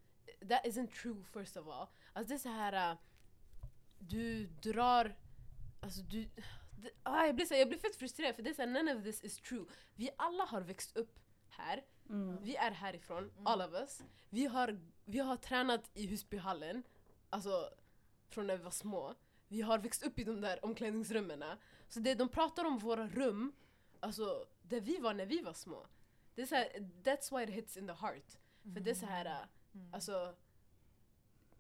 [0.50, 1.88] That isn't true first of all.
[2.14, 2.98] Alltså det är så här äh,
[4.00, 5.16] du drar,
[5.82, 6.30] alltså du,
[6.82, 8.96] det, ah, jag, blir så, jag blir fett frustrerad för det är så här, none
[8.96, 9.66] of this is true.
[9.96, 12.38] Vi alla har växt upp här, Mm.
[12.44, 13.48] Vi är härifrån, Mm.
[13.48, 14.02] all of us.
[14.30, 16.84] Vi har, vi har tränat i Husbyhallen,
[17.30, 17.70] alltså
[18.30, 19.16] från när vi var små.
[19.52, 21.44] Vi har växt upp i de där omklädningsrummen.
[21.90, 23.54] Så det de pratar om våra rum,
[24.00, 25.88] alltså där vi var när vi var små.
[26.36, 26.70] Det är så här,
[27.04, 28.38] that's why it hits in the heart.
[28.74, 29.94] För det är så här, Mm.
[29.94, 30.36] alltså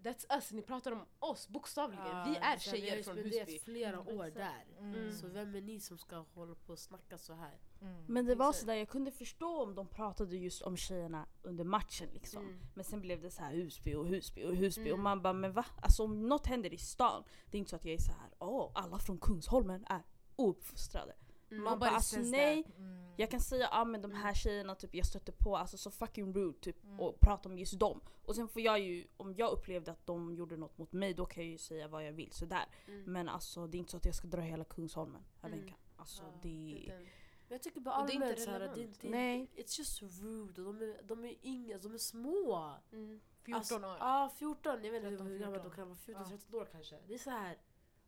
[0.03, 2.05] That's us, ni pratar om oss bokstavligen.
[2.07, 3.59] Ja, vi är tjejer Vi från har spenderat Husby.
[3.59, 4.65] flera Mm, år där.
[4.77, 5.11] Mm.
[5.13, 7.57] Så vem är ni som ska hålla på och snacka så här?
[7.81, 8.03] Mm.
[8.07, 12.09] Men det var sådär, jag kunde förstå om de pratade just om tjejerna under matchen
[12.13, 12.43] liksom.
[12.43, 12.59] Mm.
[12.73, 15.01] Men sen blev det så här Husby och Husby och Husby och Mm.
[15.03, 15.65] man bara men va?
[15.81, 18.29] Alltså om något händer i stan, det är inte så att jag är så här
[18.39, 20.01] åh alla från Kungsholmen är
[20.35, 21.13] ouppfostrade.
[21.51, 21.63] Mm.
[21.63, 22.63] Man bara alltså nej.
[22.77, 23.13] Mm.
[23.17, 26.33] jag kan säga ah, men de här tjejerna typ, jag stötte på, alltså så fucking
[26.33, 26.99] rude typ Mm.
[26.99, 28.01] och prata om just dem.
[28.25, 31.25] Och sen får jag ju, om jag upplevde att de gjorde något mot mig då
[31.25, 32.65] kan jag ju säga vad jag vill sådär.
[32.87, 33.03] Mm.
[33.13, 35.69] Men alltså det är inte så att jag ska dra hela Kungsholmen Mm.
[35.95, 36.83] Alltså Ja, det...
[36.87, 37.07] det
[37.55, 39.49] jag tycker bara Och det är inte allmänt såhär, det, det, Nej.
[39.55, 40.61] it's just rude.
[40.61, 42.75] Och de är, de är inga, de är små.
[42.91, 43.21] Mm.
[43.43, 43.97] 14 Alltså, år.
[43.99, 44.83] Ja, 14.
[44.83, 45.75] Jag vet inte hur 13, hur gamla de 14.
[45.75, 45.97] kan vara.
[45.97, 46.29] 14, Ja.
[46.37, 46.99] 13 år kanske.
[47.07, 47.57] Det är så här.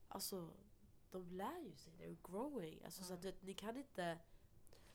[0.08, 0.50] alltså
[1.12, 1.94] de lär ju sig.
[1.94, 2.82] They're growing.
[2.86, 3.16] Alltså, så Ja.
[3.16, 4.18] att, du vet, ni kan inte...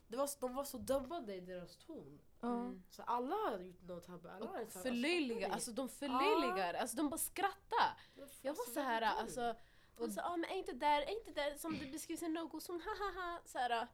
[0.07, 2.19] Det var, de var så dömande i deras ton.
[2.41, 2.83] Mm.
[2.89, 4.31] Så alla har gjort något tabbe.
[4.31, 7.97] Alla har Och förlöjliga, alltså, alltså de förlöjligar, alltså de bara skrattar.
[8.21, 9.55] alltså, Jag var alltså, så här, alltså,
[9.97, 12.59] och så, ah, men är inte där, är inte där som det beskrivs i no-go
[12.59, 13.87] som hahaha, så här,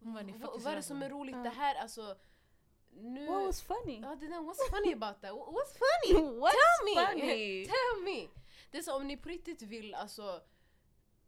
[0.00, 1.02] Hon var ni vad, vad är det som om.
[1.02, 2.16] är roligt det här, alltså
[2.90, 3.26] nu...
[3.26, 4.00] What was funny?
[4.00, 5.30] Ja, det där, what's funny about that?
[5.30, 6.20] What's funny?
[6.20, 7.06] What's Tell me!
[7.06, 7.66] funny?
[7.66, 8.28] Tell me!
[8.70, 10.40] Det är så om ni på riktigt vill alltså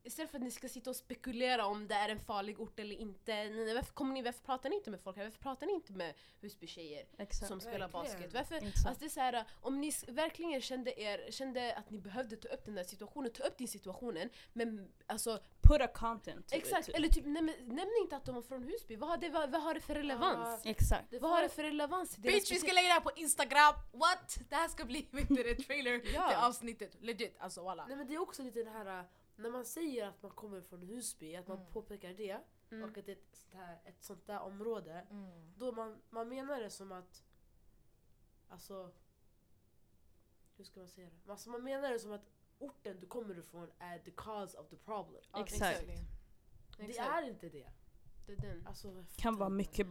[0.03, 2.97] Istället för att ni ska sitta och spekulera om det är en farlig ort eller
[2.97, 3.45] inte.
[3.45, 5.25] Ni, varför, kommer ni, varför pratar ni inte med folk här?
[5.25, 7.49] Varför pratar ni inte med Husby-tjejer Exakt.
[7.49, 8.05] som spelar Verkligen.
[8.05, 8.35] basket?
[8.35, 8.87] Varför, Exakt.
[8.87, 12.49] Alltså det är så här, om ni verkligen kände, er, kände att ni behövde ta
[12.49, 14.31] upp den där situationen, ta upp den situationen.
[14.53, 16.95] Men alltså, Put a content exakt, it.
[16.95, 18.97] eller typ näm, nämn inte att de var från Husby.
[18.97, 20.67] Vad har det, vad, vad har det för relevans?
[20.67, 21.11] Exakt.
[21.11, 24.39] Det Vad har det för relevans Bitch vi ska lägga det här på instagram, what?
[24.49, 26.29] Det här ska bli vet du, trailer Ja.
[26.29, 27.87] till avsnittet, legit alltså walla.
[27.87, 29.05] Nej men det är också lite det här,
[29.39, 31.73] när man säger att man kommer från Husby, att man Mm.
[31.73, 32.91] påpekar det Mm.
[32.91, 35.07] och att det är ett sånt, här, ett sånt där område.
[35.11, 35.53] Mm.
[35.59, 37.23] Då man, man menar det som att,
[38.49, 38.91] alltså,
[40.57, 41.31] hur ska man säga det?
[41.33, 44.77] Alltså man menar det som att orten du kommer ifrån är the cause of the
[44.77, 45.23] problem.
[45.33, 45.87] Ja, Exakt.
[46.79, 47.69] Det är inte det.
[48.27, 48.63] Det.
[48.67, 49.87] Alltså, Kan vara mycket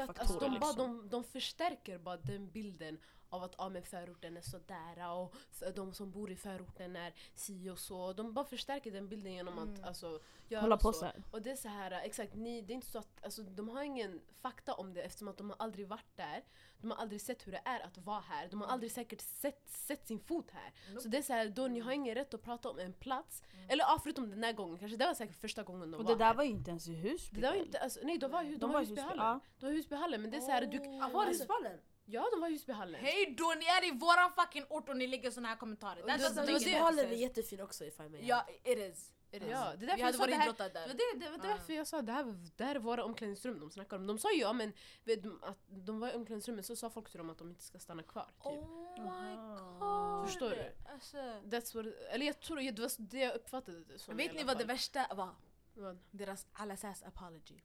[0.00, 0.96] att faktorer alltså, de, bara, liksom.
[0.98, 2.98] de, de förstärker bara den bilden
[3.32, 5.34] av att ah, men förorten är sådär och
[5.74, 8.12] de som bor i förorten är si och så.
[8.12, 9.84] De bara förstärker den bilden genom att Mm.
[9.84, 11.04] alltså, göra Hålla på så.
[11.04, 11.22] här.
[11.30, 13.82] Och det är så här, exakt, ni, det är inte så att, alltså, de har
[13.82, 16.42] ingen fakta om det eftersom att de har aldrig varit där.
[16.78, 18.48] De har aldrig sett hur det är att vara här.
[18.48, 18.74] De har Mm.
[18.74, 20.72] aldrig säkert sett, sett sin fot här.
[20.88, 21.00] Nope.
[21.00, 23.42] Så det är så här, då ni har ingen rätt att prata om en plats.
[23.52, 23.70] Mm.
[23.70, 24.96] Eller ja, förutom den här gången kanske.
[24.96, 26.34] Det var säkert första gången de Och var det där här.
[26.34, 27.40] var ju inte ens i Husby.
[27.40, 29.00] det där var inte, alltså, nej de var, de De var var i i Husby,
[29.02, 29.24] Husbyhallen.
[29.26, 29.40] ja.
[29.58, 31.46] De var i Husbyhallen men det är så här, du, Ah, var det alltså?
[32.04, 33.00] Ja, de var i Husbyhallen.
[33.00, 36.06] Hej då, ni är i våran fucking ort och ni lägger såna här kommentarer.
[36.06, 39.12] Det- det- det- Husbyhallen är jättefin också if I may Ja, it is.
[39.30, 39.48] It is.
[39.50, 40.94] Ja, det är Vi därför jag hade sa varit det här, idrottare det var, där.
[40.94, 41.54] det, det var Ja.
[41.54, 44.06] därför jag sa det här, det här är våra omklädningsrum de snackar om.
[44.06, 44.72] De sa ju ja men
[45.04, 47.78] vet, att de var i omklädningsrummet så sa folk till dem att de inte ska
[47.78, 48.24] stanna kvar.
[48.36, 48.46] Typ.
[48.46, 50.26] Oh my god.
[50.28, 50.72] Förstår du?
[50.92, 54.38] Alltså, That's what, eller jag tror det var det jag uppfattade det som vet alla
[54.40, 55.34] ni vad det värsta var?
[55.74, 55.98] Vad?
[56.10, 57.60] Deras Alassas apology.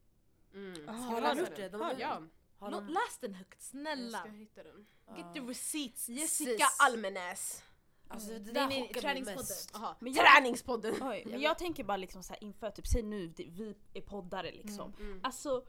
[0.54, 0.88] Mm.
[0.88, 1.68] Ah, har de gjort det?
[1.68, 2.22] De ja,
[2.58, 4.18] Har Nå- de- Läs den högt, jag snälla.
[4.18, 4.86] ska hitta den.
[5.16, 6.08] Get the receipts.
[6.08, 6.76] Jessica sis.
[6.80, 7.62] Almenäs.
[8.10, 9.36] Alltså det Nej, där nej, mig träningspodden.
[9.38, 9.74] mest.
[9.74, 9.96] Aha.
[10.00, 10.94] Men jag- Träningspodden!
[11.02, 14.00] Oj, men jag tänker bara liksom så här inför, typ säg nu det- vi är
[14.00, 14.92] poddare liksom.
[15.00, 15.20] Mm.
[15.22, 15.64] Alltså,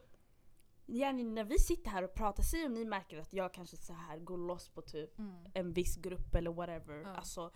[0.86, 3.92] Jenny, när vi sitter här och pratar, säg om ni märker att jag kanske så
[3.92, 5.34] här går loss på typ Mm.
[5.54, 7.00] en viss grupp eller whatever.
[7.02, 7.14] Ja.
[7.16, 7.50] Alltså,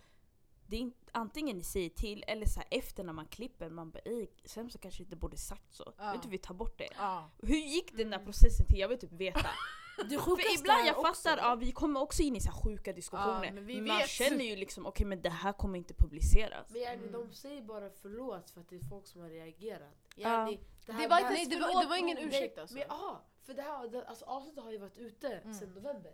[0.67, 3.91] det är inte, antingen ni säger till eller så här efter när man klipper, man
[3.91, 5.93] bara "Ey, sen så kanske inte borde sagt så.
[5.97, 6.11] Ja.
[6.11, 6.89] Vet du, vi tar bort det.
[6.97, 7.29] Ja.
[7.41, 8.25] Hur gick den där Mm.
[8.25, 8.79] processen till?
[8.79, 9.49] Jag vill typ veta.
[10.09, 12.93] Det För ibland jag också- fattar, ja, vi kommer också in i så här sjuka
[12.93, 13.45] diskussioner.
[13.45, 14.09] Ja, men vi man vet.
[14.09, 16.69] känner ju liksom, okej men det här kommer inte publiceras.
[16.69, 17.11] Men yani, Mm.
[17.11, 19.93] de säger bara förlåt för att det är folk som har reagerat.
[20.15, 22.77] Yani, Det var, nej, det, var, det var ingen ursäkt alltså.
[22.77, 25.53] Men, aha, för det här, det, alltså, avsnittet har ju varit ute Mm.
[25.53, 26.11] sedan november.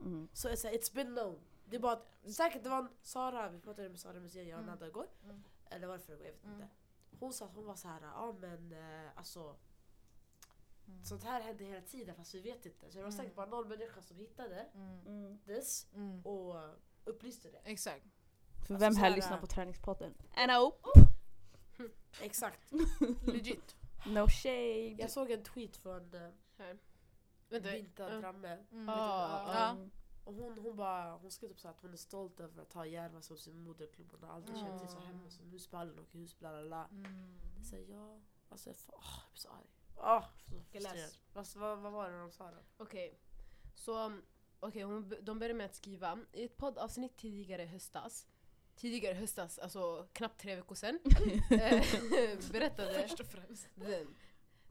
[0.00, 0.28] Mm.
[0.32, 1.38] Så it's, it's been known.
[1.72, 4.56] Det är bara att, säkert det var en Sara, vi pratade med Sara Museet, jag
[4.58, 4.74] och Mm.
[4.74, 5.06] Nada igår.
[5.24, 5.42] Mm.
[5.70, 6.54] Eller var det förrgår, jag vet Mm.
[6.60, 6.68] inte.
[7.20, 9.56] Hon sa att hon var så här, ja men eh, alltså
[10.86, 11.04] Mm.
[11.04, 12.90] sånt här händer hela tiden fast vi vet inte.
[12.90, 13.18] Så det var Mm.
[13.18, 15.06] säkert bara någon människa som hittade Mm.
[15.06, 15.38] Mm.
[15.46, 16.26] this Mm.
[16.26, 16.70] och eh,
[17.04, 17.60] upplyste det.
[17.64, 18.04] Exakt.
[18.66, 20.14] För Alltså vem här här, lyssnar på träningspodden?
[20.48, 20.72] No,
[22.20, 22.72] Exakt.
[23.26, 23.76] Legit.
[24.06, 24.96] no shade.
[24.98, 26.78] Jag såg en tweet från eh, Här.
[27.48, 27.72] Vänta.
[27.72, 28.20] Binta ja.
[28.20, 28.58] Dramme.
[28.72, 28.88] Mm.
[28.88, 29.76] Ah, Ja.
[30.26, 30.34] Mm.
[30.40, 32.86] Och hon, hon, bara, hon skrev typ så att hon är stolt över att ha
[32.86, 34.08] Järva som sin moderklubb.
[34.12, 35.06] Hon har aldrig känt sig så Mm.
[35.08, 36.84] hemma som Husbyhallen och hus bla bla bla.
[36.90, 37.38] Mm.
[37.56, 39.66] Jag säger ja, alltså jag, får- åh, jag blir så arg.
[39.96, 40.24] Åh,
[41.42, 41.58] så.
[41.58, 42.58] Vad, vad, vad var det de sa då?
[42.84, 43.18] Okej.
[43.74, 44.22] Så um,
[44.60, 48.26] okej, hon de började med att skriva i ett poddavsnitt tidigare i höstas,
[48.76, 50.98] tidigare höstas, alltså knappt tre veckor sedan,
[51.50, 51.84] eh,
[52.52, 53.68] berättade, Först och främst.
[53.74, 54.14] den,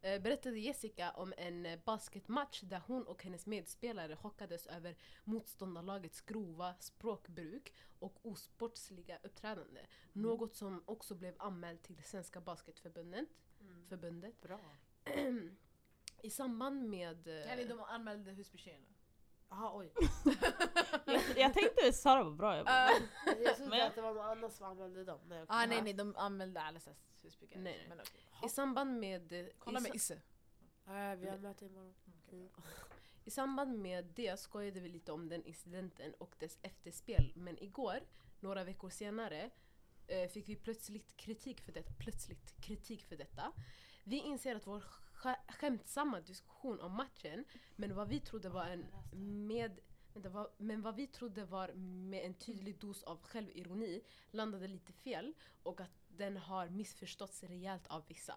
[0.02, 6.76] berättade Jessica om en eh, basketmatch där hon och hennes medspelare chockades över motståndarlagets grova
[6.80, 9.82] språkbruk och osportsliga uppträdande.
[10.14, 13.30] Något som också blev anmält till Svenska Basketförbundet.
[13.90, 14.42] Förbundet.
[14.42, 14.60] Bra.
[16.22, 17.28] I samband med...
[17.28, 18.88] eh, Yani de anmälde Husbytjejerna.
[19.52, 19.94] Jaha oj.
[21.06, 22.56] jag, jag tänkte Sara var bra.
[22.58, 25.20] Jag bara, Uh, Jag trodde Men- att det var någon annan som använde dem.
[25.26, 25.56] Nej, okej.
[25.56, 26.90] ah, nej nej, de anmälde LSS
[27.22, 27.86] Husby Nej, nej.
[27.90, 28.22] Men okej.
[28.46, 29.34] I samband med...
[29.34, 30.14] eh, Kolla i, med sa- Isse.
[30.88, 31.94] Äh, vi har möte imorgon.
[32.32, 32.50] Mm.
[33.26, 37.32] I samband med det skojade vi lite om den incidenten och dess efterspel.
[37.36, 38.00] Men igår,
[38.40, 39.50] några veckor senare,
[40.08, 41.94] eh, fick vi plötsligt kritik för detta.
[42.00, 43.52] Plötsligt kritik för detta.
[44.04, 44.84] Vi inser att vår
[45.48, 48.86] skämtsamma diskussion om matchen, men vad vi trodde var en
[49.48, 49.80] med
[50.58, 55.82] men vad vi trodde var med en tydlig dos av självironi landade lite fel och
[55.82, 58.36] att den har missförståtts rejält av vissa.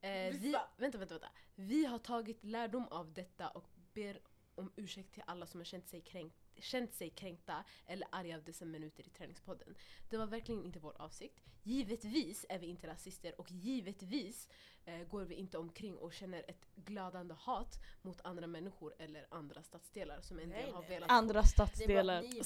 [0.00, 1.28] Eh, vi, vänta, vänta, vänta.
[1.54, 4.20] Vi har tagit lärdom av detta och ber
[4.54, 8.42] om ursäkt till alla som har känt sig, kränkt, känt sig kränkta eller arga av
[8.44, 9.74] dessa minuter i träningspodden.
[10.08, 11.40] Det var verkligen inte vår avsikt.
[11.62, 14.48] Givetvis är vi inte rasister och givetvis
[14.84, 19.62] eh, går vi inte omkring och känner ett glödande hat mot andra människor eller andra
[19.62, 20.90] stadsdelar som en Nej, del har nej.
[20.90, 22.22] velat Andra stadsdelar.
[22.22, 22.42] Som-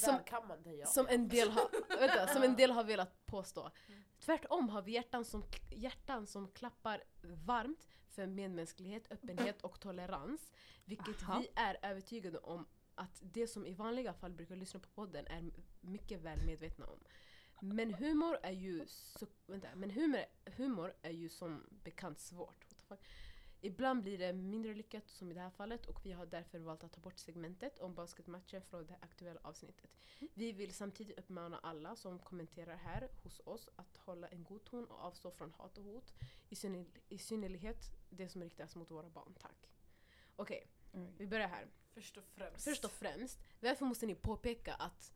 [0.87, 1.69] som en del har,
[2.01, 3.71] vänta, som en del har velat påstå.
[4.21, 10.53] Tvärtom har vi hjärtan som, hjärtan som klappar varmt för medmänsklighet, öppenhet och tolerans.
[10.85, 11.39] Vilket Aha.
[11.41, 15.51] vi är övertygade om att det som i vanliga fall brukar lyssna på podden är
[15.81, 16.99] mycket väl medvetna om.
[17.61, 22.75] Men humor är ju, så, vänta, men humor, humor är ju som bekant svårt.
[23.61, 26.85] Ibland blir det mindre lyckat som i det här fallet och vi har därför valt
[26.85, 29.91] att ta bort segmentet om basketmatchen från det aktuella avsnittet.
[30.35, 34.85] Vi vill samtidigt uppmana alla som kommenterar här hos oss att hålla en god ton
[34.85, 36.13] och avstå från hat och hot.
[36.49, 39.35] I, synner, i synnerhet det som riktas mot våra barn.
[39.41, 39.71] Tack.
[40.37, 40.67] Okej,
[41.17, 41.67] vi börjar här.
[41.95, 42.65] Först och främst.
[42.65, 45.13] Först och främst, varför måste ni påpeka att,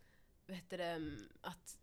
[0.68, 1.78] det, mm, att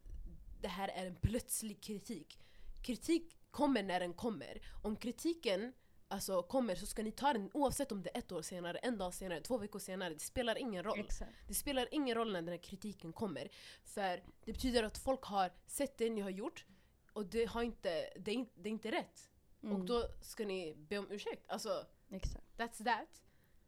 [0.62, 2.40] det här är en plötslig kritik?
[2.84, 4.62] Kritik kommer när den kommer.
[4.84, 5.74] Om kritiken
[6.08, 8.98] alltså, kommer så ska ni ta den oavsett om det är ett år senare, en
[8.98, 10.14] dag senare, två veckor senare.
[10.14, 11.00] Det spelar ingen roll.
[11.00, 11.32] Exakt.
[11.48, 13.50] Det spelar ingen roll när den här kritiken kommer.
[13.84, 16.66] För det betyder att folk har sett det ni har gjort
[17.14, 19.30] och det, har inte, det, är, inte, det är inte rätt.
[19.64, 19.76] Mm.
[19.76, 21.50] Och då ska ni be om ursäkt.
[21.50, 22.46] Alltså, Exakt.
[22.58, 23.22] That's that.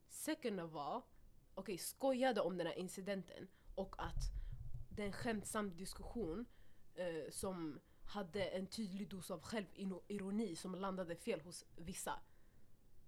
[0.10, 1.02] Second of all,
[1.58, 4.32] okej skojade om den här incidenten och att
[4.90, 6.46] det är en skämtsam diskussion
[6.96, 12.14] eh, som hade en tydlig dos av självironi som landade fel hos vissa.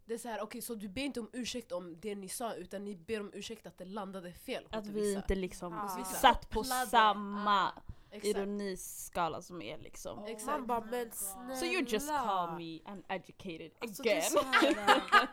[0.05, 2.53] Det är så här, okej så du ber inte om ursäkt om det ni sa
[2.53, 5.17] utan ni ber om ursäkt att det landade fel hos Att vi vissa.
[5.19, 6.03] inte liksom Ah.
[6.05, 6.87] satt på Kopplade.
[6.89, 7.71] samma
[8.11, 8.25] Exakt.
[8.25, 10.25] ironiskala som er liksom.
[10.25, 10.45] Exakt.
[10.45, 11.55] Man bara men snälla.
[11.55, 14.31] So you just call me uneducated Alltså, det är again.
[14.31, 15.27] så här,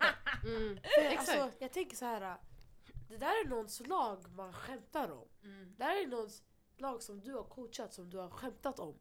[0.45, 0.79] Mm.
[0.83, 1.19] Exakt.
[1.39, 2.37] alltså, jag tänker så här.
[3.09, 5.29] Det där är någons lag man skämtar om.
[5.43, 5.75] Mm.
[5.79, 6.43] Det här är någons
[6.77, 8.99] lag som du har coachat, som du har skämtat om.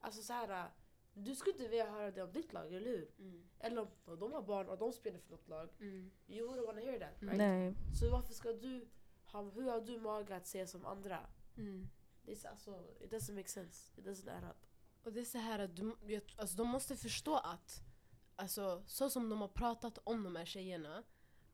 [0.00, 0.70] Alltså så här.
[1.14, 3.10] Du skulle inte vilja höra det om ditt lag, eller hur?
[3.18, 3.48] Mm.
[3.58, 5.68] Eller om de har barn och de spelar för något lag.
[5.80, 6.10] Mm.
[6.28, 7.28] You wouldn't wanna hear that, Mm.
[7.28, 7.38] right?
[7.38, 7.74] Nej.
[8.00, 8.88] Så varför ska du
[9.24, 11.26] ha, hur har du mage att säga som andra?
[11.56, 11.88] Mm.
[12.22, 14.00] Det är så- alltså, it doesn't make sense.
[14.00, 14.66] It doesn't add up.
[15.04, 17.80] Och det är så här att du, jag, alltså, de måste förstå att
[18.36, 21.02] alltså, så som de har pratat om de här tjejerna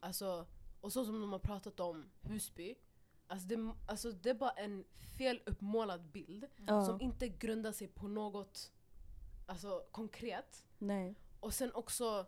[0.01, 0.47] alltså,
[0.85, 2.75] och så som de har pratat om Husby
[3.27, 4.85] alltså det, alltså, det är bara en
[5.19, 6.85] fel uppmålad bild Ja.
[6.85, 8.73] som inte grundar sig på något
[9.47, 10.65] alltså, konkret.
[10.79, 11.15] Nej.
[11.41, 12.27] Och sen också,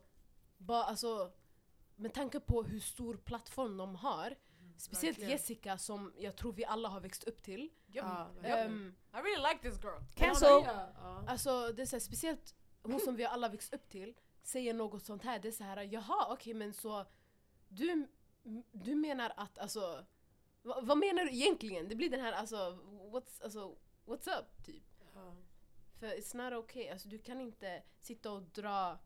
[0.59, 1.33] bara, alltså,
[1.97, 4.35] med tanke på hur stor plattform de har
[4.77, 5.31] Speciellt verkligen.
[5.31, 7.71] Jessica som jag tror vi alla har växt upp till.
[7.87, 10.01] Ja, Ehm, I really like this girl.
[10.15, 10.49] Cancel!
[10.49, 11.25] Ja.
[11.27, 15.05] Alltså det är så här, speciellt hon som vi alla växt upp till säger något
[15.05, 15.39] sånt här.
[15.39, 17.07] Det är så här, jaha okej men så
[17.69, 18.09] du,
[18.73, 20.07] du menar att alltså
[20.63, 21.89] va, vad menar du egentligen?
[21.89, 22.57] Det blir den här alltså
[23.13, 24.85] what's, alltså, what's up typ.
[25.15, 25.37] Ja.
[25.99, 26.89] För it's not okay.
[26.89, 28.99] Alltså du kan inte sitta och dra,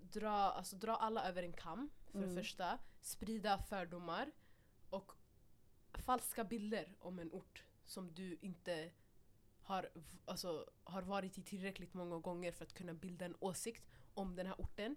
[0.00, 2.28] dra, alltså, dra alla över en kam för Mm.
[2.34, 2.78] det första.
[3.00, 4.32] Sprida fördomar
[4.90, 5.12] och
[5.92, 8.90] falska bilder om en ort som du inte
[9.62, 9.90] har,
[10.24, 14.46] alltså, har varit i tillräckligt många gånger för att kunna bilda en åsikt om den
[14.46, 14.96] här orten.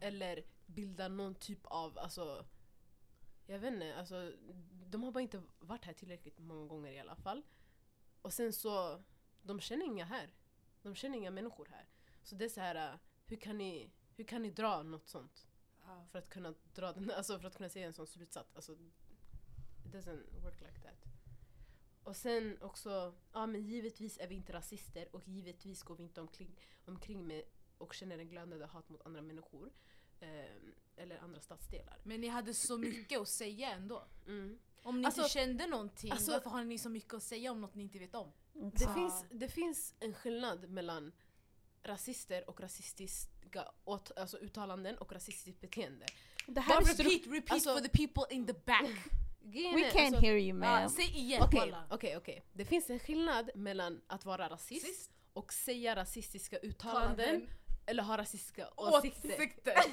[0.00, 2.44] Eller bilda någon typ av, alltså
[3.46, 4.32] jag vet inte, alltså,
[4.86, 7.42] de har bara inte varit här tillräckligt många gånger i alla fall.
[8.22, 9.02] Och sen så,
[9.42, 10.30] de känner inga här.
[10.82, 11.88] De känner inga människor här.
[12.22, 15.46] Så det är så här, äh, hur kan ni, hur kan ni dra något sånt?
[15.86, 16.06] Ja.
[16.10, 18.56] För att kunna dra den, alltså för att kunna säga en sån slutsats.
[18.56, 18.76] Alltså,
[19.84, 21.04] doesn't work like that.
[22.04, 26.20] Och sen också, ja men givetvis är vi inte rasister och givetvis går vi inte
[26.20, 27.42] omkring, omkring med
[27.78, 29.72] och känner en glödande hat mot andra människor.
[30.22, 31.98] Ehm, eller andra stadsdelar.
[32.02, 34.04] Men ni hade så mycket att säga ändå.
[34.26, 34.58] Mm.
[34.82, 37.60] Om ni Alltså- inte kände någonting, alltså- varför har ni så mycket att säga om
[37.60, 38.32] något ni inte vet om?
[38.52, 38.94] Det, Ja.
[38.94, 41.12] finns, det finns en skillnad mellan
[41.82, 46.06] rasister och rasistiska åt, alltså uttalanden och rasistiskt beteende.
[46.46, 48.82] Det här Bara repeat, repeat alltså- for the people in the back.
[49.44, 50.90] We can't alltså- hear you man.
[50.90, 51.86] Säg igen, Okej, kolla.
[51.90, 52.44] okej.
[52.52, 55.10] Det finns en skillnad mellan att vara rasist Sist.
[55.32, 57.48] och säga rasistiska uttalanden Talanden.
[57.86, 59.34] Eller ha rasistiska åsikter.
[59.34, 59.74] Åsikter.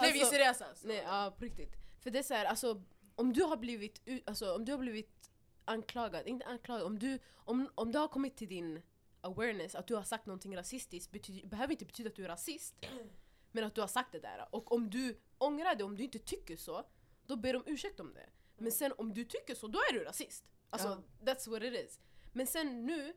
[0.00, 0.88] Nej vi är Alltså- seriösa alltså.
[0.88, 1.76] Nej, ja på riktigt.
[2.00, 2.82] För det är så här, alltså
[3.14, 5.30] om du har blivit, alltså, om du har blivit
[5.64, 8.82] anklagad, inte anklagad, om du, om, om det har kommit till din
[9.20, 12.74] awareness att du har sagt någonting rasistiskt betyder, behöver inte betyda att du är rasist.
[13.52, 14.48] Men att du har sagt det där.
[14.50, 16.84] Och om du ångrar det, om du inte tycker så,
[17.26, 18.28] då ber de ursäkt om det.
[18.58, 20.44] Men sen om du tycker så, då är du rasist.
[20.70, 22.00] Alltså, that's what it is.
[22.32, 23.14] Men sen nu,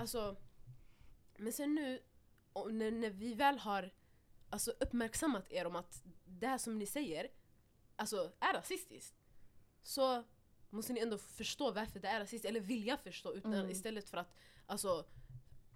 [0.00, 0.36] alltså,
[1.36, 2.02] men sen nu,
[2.70, 3.90] när, när vi väl har
[4.50, 7.28] alltså, uppmärksammat er om att det här som ni säger
[7.96, 9.14] alltså, är rasistiskt,
[9.82, 10.24] så
[10.70, 13.70] måste ni ändå förstå varför det är rasistiskt, eller vilja förstå utan, Mm.
[13.70, 14.34] istället för att
[14.66, 15.06] alltså,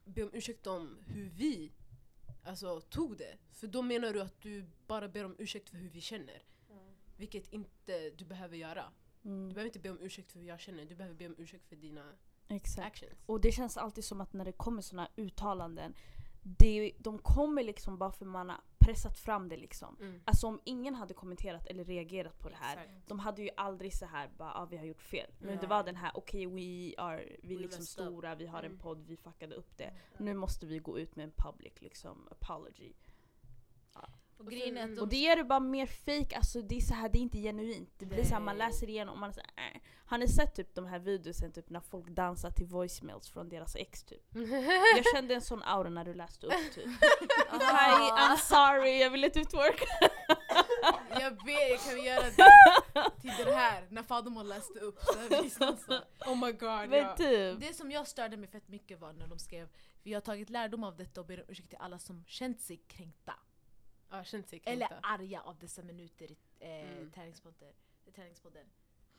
[0.05, 1.73] be om ursäkt om hur vi
[2.45, 3.39] alltså, tog det.
[3.53, 6.43] För då menar du att du bara ber om ursäkt för hur vi känner.
[7.17, 8.93] Vilket inte du behöver göra.
[9.23, 11.35] Du Mm, behöver inte be om ursäkt för hur jag känner, du behöver be om
[11.39, 12.13] ursäkt för dina
[12.49, 12.87] exakt.
[12.87, 13.13] actions.
[13.27, 15.95] Och det känns alltid som att när det kommer såna uttalanden,
[16.43, 19.97] det, de kommer liksom bara för man har pressat fram det liksom.
[20.01, 20.21] Mm.
[20.25, 23.09] Alltså om ingen hade kommenterat eller reagerat på det här, Exakt.
[23.09, 25.31] de hade ju aldrig så här bara ah, vi har gjort fel.
[25.39, 25.61] Men Ja.
[25.61, 28.11] det var den här okej we are, vi är liksom messed up.
[28.13, 28.79] stora, vi har en Mm.
[28.79, 29.93] podd, vi fuckade upp det.
[30.19, 32.93] Nu måste vi gå ut med en public liksom apology.
[34.39, 36.95] Och är att Och de det gör det bara mer fake, alltså det är så
[36.95, 37.91] här, det är inte genuint.
[37.99, 39.81] Det blir så här, man läser igenom och man är så här, äh.
[40.09, 43.77] Har ni sett typ de här videosen typ när folk dansar till voicemails från deras
[43.77, 44.23] ex typ?
[44.97, 46.85] Jag kände en sån aura när du läste upp typ.
[47.51, 49.85] Hi, I'm sorry, jag ville typ twerka.
[51.21, 55.43] Jag ber, kan vi göra det till den här, när Fadimo läste upp så här
[55.43, 56.05] vi dansar.
[56.27, 57.61] Oh my god, Men typ.
[57.61, 59.69] Det som jag störde mig fett mycket var när de skrev
[60.03, 62.77] Vi har tagit lärdom av detta och ber om ursäkt till alla som känt sig
[62.89, 63.35] kränkta.
[64.11, 64.25] Ja,
[64.65, 67.11] Eller arga av dessa minuter i eh, Mm.
[67.13, 67.73] träningspodden.
[68.15, 68.67] träningspodden.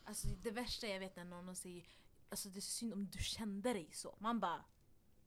[0.04, 1.84] Alltså det värsta jag vet när någon säger
[2.28, 4.16] alltså det är synd om du kände dig så.
[4.18, 4.64] Man bara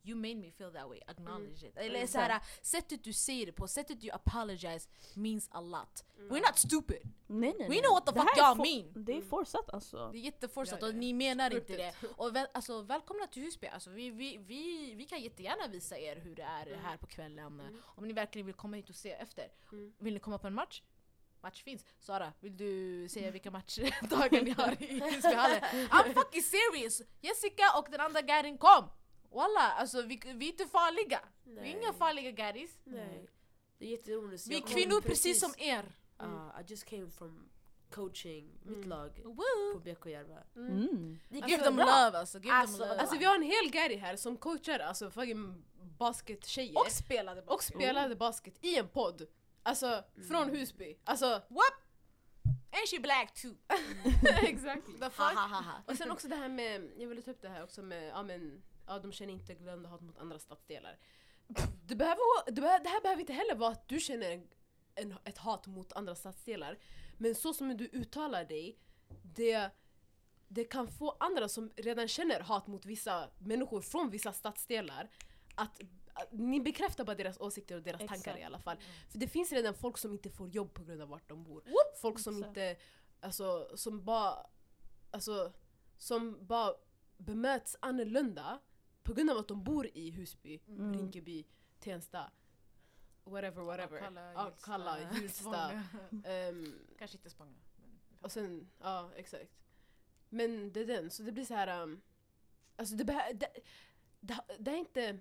[0.03, 1.77] You made me feel that way, acknowledge it.
[1.77, 2.11] Eller Exakt.
[2.11, 6.03] såhär, sättet du säger det på, sättet du apologize means a lot.
[6.29, 6.97] We're not stupid!
[7.27, 9.05] Nej, nej, We know what the fuck här y'all mean.
[9.05, 10.09] Det är fortsatt alltså.
[10.11, 11.93] Det är jätteforceat Ja, ja, och ni menar inte det.
[12.17, 16.15] Och väl, alltså, välkomna till Husby, alltså, vi, vi, vi, vi kan jättegärna visa er
[16.15, 17.59] hur det är här på kvällen.
[17.59, 17.81] Mm.
[17.83, 19.47] Om ni verkligen vill komma hit och se efter.
[19.71, 19.93] Mm.
[19.97, 20.81] Vill ni komma på en match?
[21.41, 21.85] Match finns.
[21.99, 25.61] Sara, vill du säga vilka matchdagar ni har i Husbyhallen?
[25.89, 27.01] I'm fucking serious!
[27.21, 28.89] Jessica och den andra garin kom!
[29.31, 31.19] Walla, alltså vi, vi är inte farliga.
[31.43, 32.79] Vi är inga farliga garis.
[32.83, 33.29] Nej.
[33.77, 34.49] Det är.
[34.49, 35.85] Vi är kvinnor precis som er.
[36.17, 37.49] Ah, I just came from
[37.91, 38.89] coaching mitt Mm.
[38.89, 39.79] lag på Woo!
[39.83, 40.43] BK-Järva.
[40.55, 41.19] Mm.
[41.29, 41.85] Det gick Give så them bra.
[41.85, 42.99] love alltså, give Alltså, them love.
[43.01, 45.63] Alltså vi har en hel gary här som coachar alltså fucking
[45.97, 46.77] baskettjejer.
[46.79, 49.27] och spelade och spelade basket i en podd.
[49.63, 50.97] Alltså från Husby.
[51.03, 51.41] Alltså
[52.73, 53.55] And she black too.
[54.41, 54.97] exactly.
[54.97, 55.37] The Ha, fuck?
[55.37, 55.73] ha, ha, ha.
[55.87, 58.23] Och sen också det här med, jag ville ta upp det här också med, ja
[58.23, 60.99] men, ja de känner inte glömda hat mot andra stadsdelar.
[61.85, 64.43] Det, behöver, det, behöver, det här behöver inte heller vara att du känner
[64.95, 66.79] en, ett hat mot andra stadsdelar.
[67.17, 68.77] Men så som du uttalar dig,
[69.23, 69.69] det,
[70.47, 75.09] det kan få andra som redan känner hat mot vissa människor från vissa stadsdelar
[75.55, 75.81] att,
[76.31, 78.39] ni bekräftar bara deras åsikter och deras tankar Exakt.
[78.39, 78.77] i alla fall.
[79.09, 81.63] För det finns redan folk som inte får jobb på grund av vart de bor.
[82.01, 82.47] Folk som Exakt.
[82.47, 82.75] inte,
[83.19, 84.45] alltså som bara,
[85.11, 85.53] alltså
[85.97, 86.73] som bara
[87.17, 88.59] bemöts annorlunda
[89.03, 90.93] på grund av att de bor i Husby, Mm.
[90.93, 91.45] Rinkeby,
[91.79, 92.31] Tensta,
[93.23, 93.99] whatever whatever.
[94.35, 95.71] Akalla, Hjulsta.
[96.25, 97.57] Ehm, Kanske inte Spånga.
[98.21, 99.51] och sen, ja exakt.
[100.29, 101.81] Men det är den, så det blir så här.
[101.83, 102.01] Um,
[102.75, 103.47] alltså det, behö- det,
[104.19, 105.19] det, det är inte,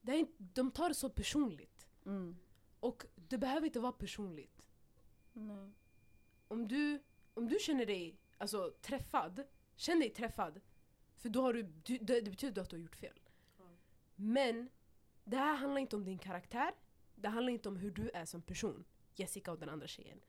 [0.00, 1.86] det är inte, de tar det så personligt.
[2.06, 2.36] Mm.
[2.80, 4.62] Och det behöver inte vara personligt.
[5.32, 5.70] Nej.
[6.48, 7.02] Om du,
[7.34, 9.44] om du känner dig alltså, träffad,
[9.76, 10.60] känn dig träffad.
[11.18, 13.20] För då har du, du, det, det betyder att du har gjort fel.
[14.16, 14.68] Men
[15.24, 16.72] det här handlar inte om din karaktär,
[17.14, 18.84] det handlar inte om hur du är som person.
[19.14, 20.20] Jessica och den andra tjejen.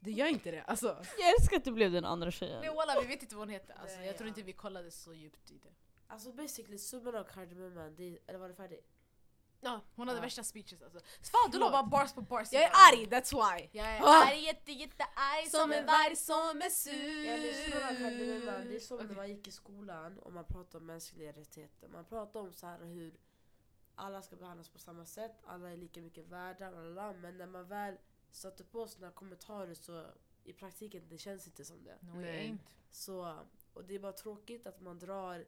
[0.00, 0.62] Det gör inte det.
[0.62, 0.86] Alltså,
[1.18, 2.60] Jag älskar att du blev den andra tjejen.
[2.60, 5.14] Nej walla vi vet inte vad hon heter, alltså, jag tror inte vi kollade så
[5.14, 5.72] djupt i det.
[6.06, 8.93] Alltså basically summan av kardemumman, det- eller var det färdigt?
[9.64, 9.80] Ja.
[9.96, 10.22] Hon hade Ja.
[10.22, 10.98] värsta speeches alltså.
[11.22, 12.52] Fan du la bara bars på bars.
[12.52, 13.68] Jag är arg, that's why!
[13.72, 14.24] Jag är Ah.
[14.24, 17.24] arg, jätte jättearg som en varg som är sur.
[17.24, 18.68] Ja, lyssna på den här dilemman.
[18.68, 21.88] Det är som när man gick i skolan och man pratade om mänskliga rättigheter.
[21.88, 23.14] Man pratade om så här hur
[23.94, 27.12] alla ska behandlas på samma sätt, alla är lika mycket värda, lalala.
[27.12, 27.96] men när man väl
[28.30, 30.06] satte på sådana kommentarer så
[30.44, 31.96] i praktiken det känns inte som det.
[32.00, 32.50] No, it Nej.
[32.50, 32.58] ain't.
[32.90, 33.38] Så,
[33.74, 35.44] och det är bara tråkigt att man drar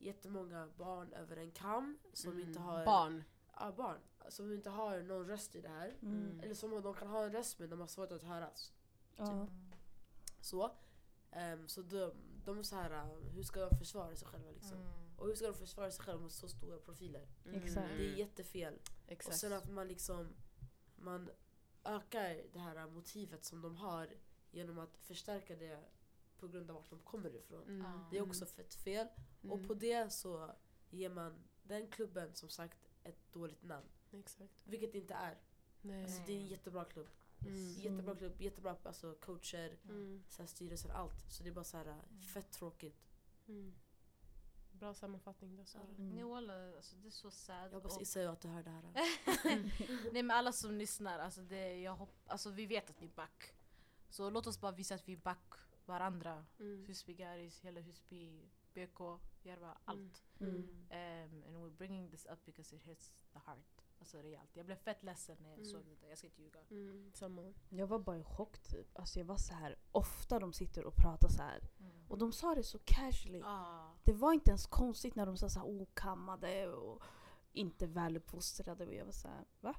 [0.00, 2.48] jättemånga barn över en kam som Mm.
[2.48, 3.24] inte har Barn.
[3.56, 5.96] Ja, barn som inte har någon röst i det här.
[6.02, 6.40] Mm.
[6.40, 8.72] Eller som de kan ha en röst men de har svårt att höras.
[9.16, 9.46] Ja.
[10.40, 10.70] Så,
[11.32, 12.12] Ehm, så de,
[12.44, 14.76] de är så här, uh, hur ska de försvara sig själva liksom?
[14.78, 14.92] Mm.
[15.16, 17.28] Och hur ska de försvara sig själva med så stora profiler?
[17.52, 17.88] Exakt.
[17.96, 18.74] Det är jättefel.
[19.06, 19.36] Och Exakt.
[19.38, 20.34] sen att man liksom
[20.96, 21.30] man
[21.84, 24.08] ökar det här motivet som de har
[24.50, 25.84] genom att förstärka det
[26.40, 27.62] på grund av vart de kommer ifrån.
[27.68, 28.00] Mm.
[28.10, 29.06] Det är också fett fel.
[29.42, 29.68] Och Mm.
[29.68, 30.54] på det så
[30.90, 33.86] ger man den klubben som sagt ett dåligt namn.
[34.12, 34.62] Exakt.
[34.64, 35.38] Vilket det inte är.
[35.82, 36.02] Nej.
[36.04, 37.08] Alltså, det är en jättebra klubb.
[37.46, 37.72] Mm.
[37.72, 40.22] Jättebra klubb, jättebra alltså, coacher, Mm.
[40.28, 41.32] så här, styrelser, allt.
[41.32, 42.96] Så det är bara så här, äh, fett tråkigt.
[43.48, 43.74] Mm.
[44.72, 45.82] Bra sammanfattning där Sara.
[45.82, 46.10] Mm.
[46.10, 47.66] Nej walla, alltså, det är så sad.
[47.66, 48.82] Jag hoppas Och- Issa att du hör det här.
[50.12, 53.10] Nej men alla som lyssnar, alltså, det, jag hopp, alltså, vi vet att ni är
[53.10, 53.52] back.
[54.10, 55.52] Så låt oss bara visa att vi är back
[55.88, 56.46] varandra.
[56.60, 56.84] Mm.
[56.86, 59.00] Husby Garis, hela Husby, BK,
[59.42, 60.24] Järva, allt.
[60.40, 60.54] Mm.
[60.54, 63.82] Um, and we're bringing this up because it hits the heart.
[63.98, 64.56] Alltså rejält.
[64.56, 65.70] Jag blev fett ledsen när jag Mm.
[65.70, 66.60] såg det där, jag ska inte ljuga.
[66.70, 67.12] Mm.
[67.14, 67.52] Samma.
[67.68, 68.98] Jag var bara i chock typ.
[68.98, 71.68] Alltså jag var så här ofta de sitter och pratar så här.
[72.08, 73.42] Och de sa det så casually.
[73.44, 73.90] Ah.
[74.04, 77.02] Det var inte ens konstigt när de sa så här okammade och
[77.52, 78.86] inte väluppfostrade.
[78.86, 79.74] Och jag var så här, va?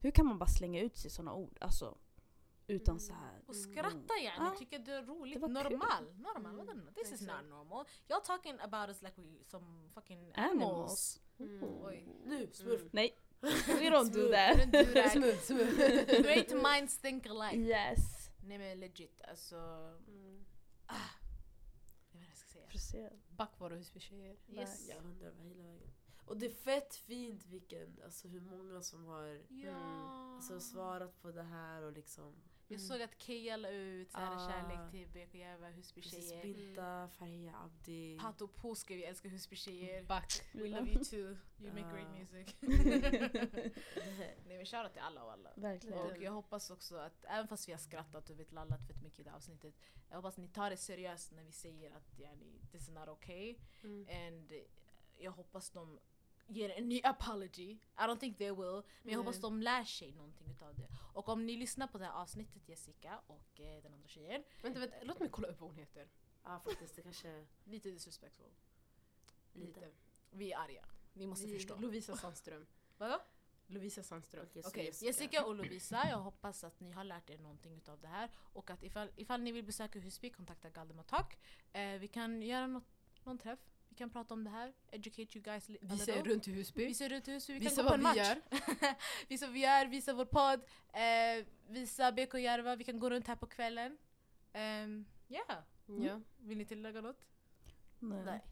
[0.00, 1.58] Hur kan man bara slänga ut sig såna ord?
[1.60, 1.98] Alltså,
[2.70, 3.00] utan Mm.
[3.00, 3.40] så här.
[3.46, 4.54] Och skratta yani, Ja.
[4.58, 5.34] tycker det är roligt.
[5.34, 5.78] Det var kul.
[5.78, 6.60] normal, normal.
[6.60, 6.84] Mm.
[6.84, 6.92] Vadå?
[6.94, 7.84] This is not normal.
[8.08, 10.62] You're talking about us like we some fucking Animals.
[10.62, 11.20] animals.
[11.38, 11.64] Mm.
[11.84, 12.06] Oj.
[12.24, 12.80] Nu, smurf!
[12.80, 12.90] Mm.
[12.92, 13.16] Nej,
[13.66, 15.12] we don't do that.
[15.12, 15.76] Smooth, smooth.
[16.22, 17.56] Great minds think alike.
[17.56, 18.30] Yes.
[18.44, 19.56] Nej men legit, alltså.
[19.56, 20.44] Mm.
[22.12, 22.66] Jag vet inte vad jag ska säga.
[22.68, 23.28] Precis.
[23.28, 24.36] Back våra Husby-tjejer.
[24.48, 24.88] Yes.
[24.88, 25.90] Jag undrar hela vägen.
[26.26, 30.34] Och det är fett fint vilken, alltså hur många som har Ja.
[30.36, 32.34] alltså, svarat på det här och liksom
[32.70, 34.48] Jag såg att Keja la ut såhär, Ah.
[34.48, 36.42] kärlek till BK Järva, precis Husby-tjejer.
[36.42, 38.18] Binta, Farhia Abdi.
[38.18, 40.04] Pato Po skrev vi älskar Husby-tjejer.
[40.04, 40.32] Back.
[40.52, 42.18] We love you too, you make great Ah.
[42.18, 42.56] music.
[44.46, 45.50] Nej men shoutout till alla och alla.
[45.56, 45.98] Verkligen.
[45.98, 49.20] Och jag hoppas också att, även fast vi har skrattat och vet lallat fett mycket
[49.20, 49.74] i det här avsnittet,
[50.08, 53.56] jag hoppas ni tar det seriöst när vi säger att yani, this is not okay.
[53.84, 54.06] Mm.
[54.26, 54.52] And
[55.18, 55.98] jag hoppas de
[56.50, 57.70] ger en ny apology.
[57.72, 58.82] I don't think they will.
[59.02, 59.42] Men jag hoppas Nej.
[59.42, 60.88] de lär sig någonting utav det.
[61.14, 64.80] Och om ni lyssnar på det här avsnittet Jessica och eh, den andra tjejen, Vänta,
[64.80, 66.08] vänta, låt mig kolla upp vad hon heter.
[66.44, 68.50] Ja faktiskt, det kanske lite disrespectful.
[69.52, 69.90] lite.
[70.30, 70.84] Vi är arga.
[71.12, 71.76] Ni måste Vi- förstå.
[71.76, 72.66] Lovisa Sandström.
[72.98, 73.18] Vadå?
[73.66, 74.46] Lovisa Sandström.
[74.50, 75.06] Okej, Okej, Jessica.
[75.06, 78.30] Jessica och Lovisa, jag hoppas att ni har lärt er någonting utav det här.
[78.52, 81.38] Och att ifall, ifall ni vill besöka Husby, kontakta Galdem Talk.
[81.72, 82.84] Eh, vi kan göra något,
[83.24, 83.60] någon träff.
[84.00, 84.72] Vi kan prata om det här.
[84.90, 86.86] Educate you guys Visa er runt i Husby.
[86.86, 88.16] Visa runt i Husby, vi Visa kan gå på en vi match.
[88.16, 88.40] gör.
[89.28, 90.60] visa vad vi gör, visa vår podd.
[90.92, 93.98] Eh, visa BK Järva, vi kan gå runt här på kvällen.
[94.54, 95.58] Um, yeah.
[95.86, 96.20] Ja.
[96.38, 97.26] Vill ni tillägga något?
[97.98, 98.24] Nej.
[98.24, 98.44] Nej.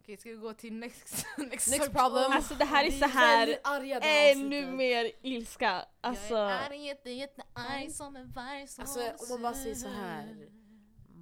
[0.00, 2.32] Okej, ska vi gå till next, next, Next problem.
[2.32, 3.58] Alltså det här är så här
[4.32, 5.86] ännu mer ilska.
[6.00, 9.74] Alltså, Jag är arg, jätte, jättearg som en varg som Alltså om man bara säger
[9.74, 10.48] så här.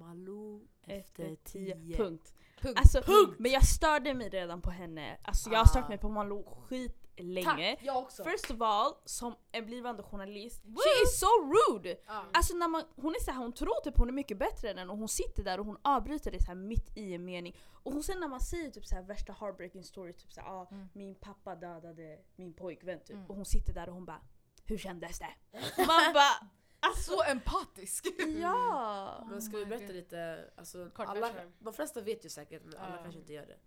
[0.05, 1.97] Malou efter tio.
[1.97, 2.33] Punkt.
[2.61, 2.79] Punkt.
[2.79, 3.35] Alltså, Punkt.
[3.39, 5.17] Men jag störde mig redan på henne.
[5.21, 5.89] Alltså jag har stört Ah.
[5.89, 7.77] mig på Malou skitlänge.
[7.81, 8.23] Jag också.
[8.23, 10.75] First of all, som en blivande journalist, Woo!
[10.75, 11.95] she is so rude!
[12.07, 12.25] Ja.
[12.33, 14.77] Alltså när man, hon är så här, hon tror typ hon är mycket bättre än
[14.77, 17.55] en och hon sitter där och hon avbryter det så här mitt i en mening.
[17.83, 20.47] Och hon sen när man säger typ så här värsta heartbreaking story, typ så här,
[20.49, 20.87] ah, Mm.
[20.93, 23.09] min pappa dödade min pojkvän typ.
[23.15, 23.25] Mm.
[23.27, 24.21] Och hon sitter där och hon bara
[24.67, 25.33] Hur kändes det?
[25.77, 26.49] Man bara
[26.87, 28.07] alltså Så empatisk!
[28.41, 29.27] ja!
[29.29, 29.95] Men ska Oh vi berätta God.
[29.95, 31.51] lite, alltså, Kort alla, version.
[31.59, 33.01] de flesta vet ju säkert men alla Ja.
[33.03, 33.57] kanske inte gör det.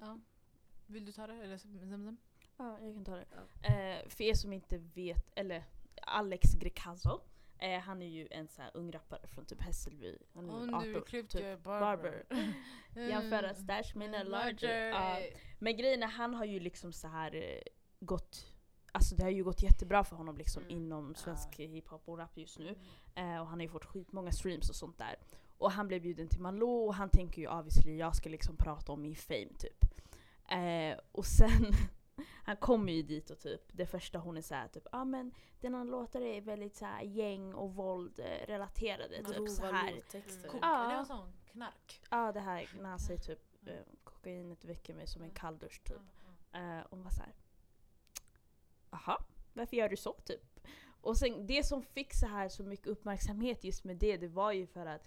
[0.00, 0.18] Ja.
[0.86, 1.34] Vill du ta det?
[1.34, 1.60] Eller?
[2.56, 3.24] Ja, jag kan ta det.
[3.62, 3.68] Ja.
[3.68, 5.64] Eh, för er som inte vet, eller
[6.02, 7.20] Alex Grecaso,
[7.58, 10.18] eh, han är ju en så här ung rappare från typ Hässelby.
[10.34, 11.62] Han är Och 18, nu klippt typ.
[11.62, 11.80] Barber.
[11.80, 12.54] barber.
[13.08, 14.88] Jämföra stash med en larger.
[14.88, 15.18] Ja.
[15.58, 17.60] Men grejen är, han har ju liksom så här eh,
[18.00, 18.47] gått
[18.92, 20.76] Alltså det har ju gått jättebra för honom liksom Mm.
[20.76, 22.78] inom svensk hiphop och rap just nu.
[23.14, 25.16] Eh, och han har ju fått skitmånga streams och sånt där.
[25.58, 28.92] Och han blev bjuden till Malou och han tänker ju obviously jag ska liksom prata
[28.92, 29.84] om min fame typ.
[30.50, 31.72] Eh, och sen,
[32.44, 35.32] han kommer ju dit och typ, det första hon är såhär typ, ja ah, men
[35.60, 39.72] dina låtar är väldigt såhär gäng och våld eh, relaterade typ så här.
[39.72, 40.48] Malou, texter.
[40.48, 40.88] Ko- Ja.
[40.90, 42.00] Det var sån knark.
[42.10, 43.74] Ja det här när han säger typ eh,
[44.04, 46.00] kokainet väcker mig som en kalldusch typ.
[46.52, 47.32] Eh, och hon var såhär,
[48.90, 50.60] aha, varför gör du så typ?
[51.00, 54.52] Och sen det som fick så här så mycket uppmärksamhet just med det, det var
[54.52, 55.02] ju för att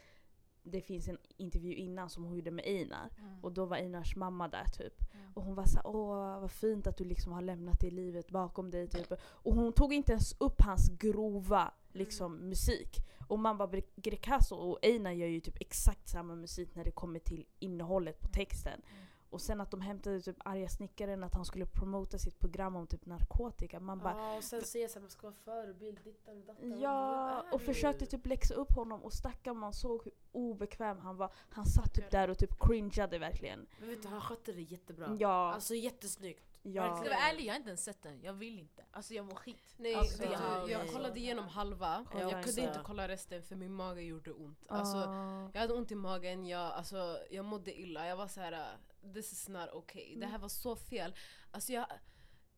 [0.64, 3.10] det finns en intervju innan som hon gjorde med Einar.
[3.18, 3.44] Mm.
[3.44, 5.14] Och då var Einars mamma där typ.
[5.14, 5.32] Mm.
[5.34, 8.72] Och hon var såhär, åh vad fint att du liksom har lämnat det livet bakom
[8.72, 9.14] dig typ.
[9.22, 12.98] Och hon tog inte ens upp hans grova liksom musik.
[13.28, 17.20] Och man bara, Greekazo och Einar gör ju typ exakt samma musik när det kommer
[17.20, 18.82] till innehållet på texten.
[18.92, 19.06] Mm.
[19.32, 22.88] Och sen att de hämtade typ arga snickaren att han skulle promota sitt program om
[22.88, 23.80] typ narkotika.
[23.80, 26.80] Man bara, Ja, och sen säger att man ska vara förebild, dittan och dattan.
[26.80, 31.34] Ja, och försökte typ läxa upp honom och stackarn man såg hur obekväm han var.
[31.50, 33.68] Han satt typ där och typ cringeade verkligen.
[33.80, 35.18] Men vet du, han skötte det jättebra.
[35.20, 36.60] Ja, Alltså jättesnyggt.
[36.62, 36.96] ja.
[36.96, 38.22] Ska jag vara ärlig, jag har inte ens sett den.
[38.22, 38.84] Jag vill inte.
[38.92, 39.74] Alltså jag mår skit.
[39.78, 40.90] Nej, Alltså, vet du, ja, jag nej.
[40.94, 42.06] kollade igenom halva.
[42.14, 44.66] Ja, jag kunde inte kolla resten för min mage gjorde ont.
[44.68, 44.98] Alltså,
[45.54, 48.08] jag hade ont i magen, jag, alltså, jag mådde illa.
[48.08, 48.78] Jag var så här:
[49.14, 50.08] this is not okay.
[50.10, 50.32] Det Mm.
[50.32, 51.16] här var så fel.
[51.52, 51.86] Alltså, jag,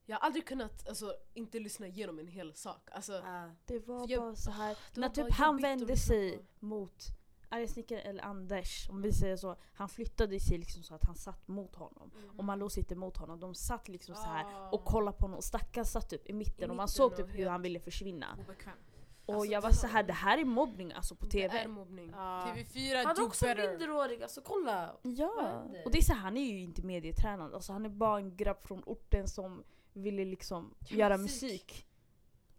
[0.05, 2.89] jag har aldrig kunnat alltså, inte lyssna igenom en hel sak.
[2.91, 3.49] Alltså, Ah.
[3.65, 4.77] Det var Jag- bara så här.
[4.93, 7.03] det när typ han vände sig mot
[7.49, 9.55] arga snickaren eller Anders, om vi säger så.
[9.73, 12.11] Han flyttade sig liksom så att han satt mot honom.
[12.17, 12.39] Mm.
[12.39, 13.39] Och Malou sitter mot honom.
[13.39, 14.69] De satt liksom så här Ah.
[14.69, 15.37] och kollade på honom.
[15.37, 17.79] Och stackaren satt typ i mitten, I och man mitten såg typ hur han ville
[17.79, 18.37] försvinna.
[18.45, 18.77] Obekväm.
[19.25, 21.49] Och Alltså, jag var det så här, det här är mobbning alltså på Det är
[21.49, 21.67] TV.
[21.67, 22.11] mobbning.
[22.15, 22.45] Ah.
[22.45, 23.69] TV4 Han är också better.
[23.69, 24.97] minderårig, alltså kolla!
[25.01, 27.53] Ja, och det är så här, han är ju inte medietränad.
[27.53, 29.63] Alltså han är bara en grabb från orten som
[29.93, 31.51] ville liksom Gör göra musik.
[31.51, 31.87] musik.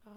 [0.05, 0.11] Ah.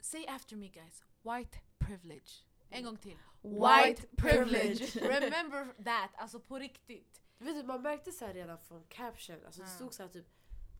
[0.00, 1.04] Say after me guys.
[1.22, 2.30] White privilege.
[2.70, 3.16] En gång till.
[3.42, 4.84] White privilege.
[5.00, 6.10] Remember that.
[6.16, 7.20] Alltså på riktigt.
[7.38, 9.74] Vet du, man märkte så här redan från caption, alltså det Ja.
[9.74, 10.26] stod så här typ,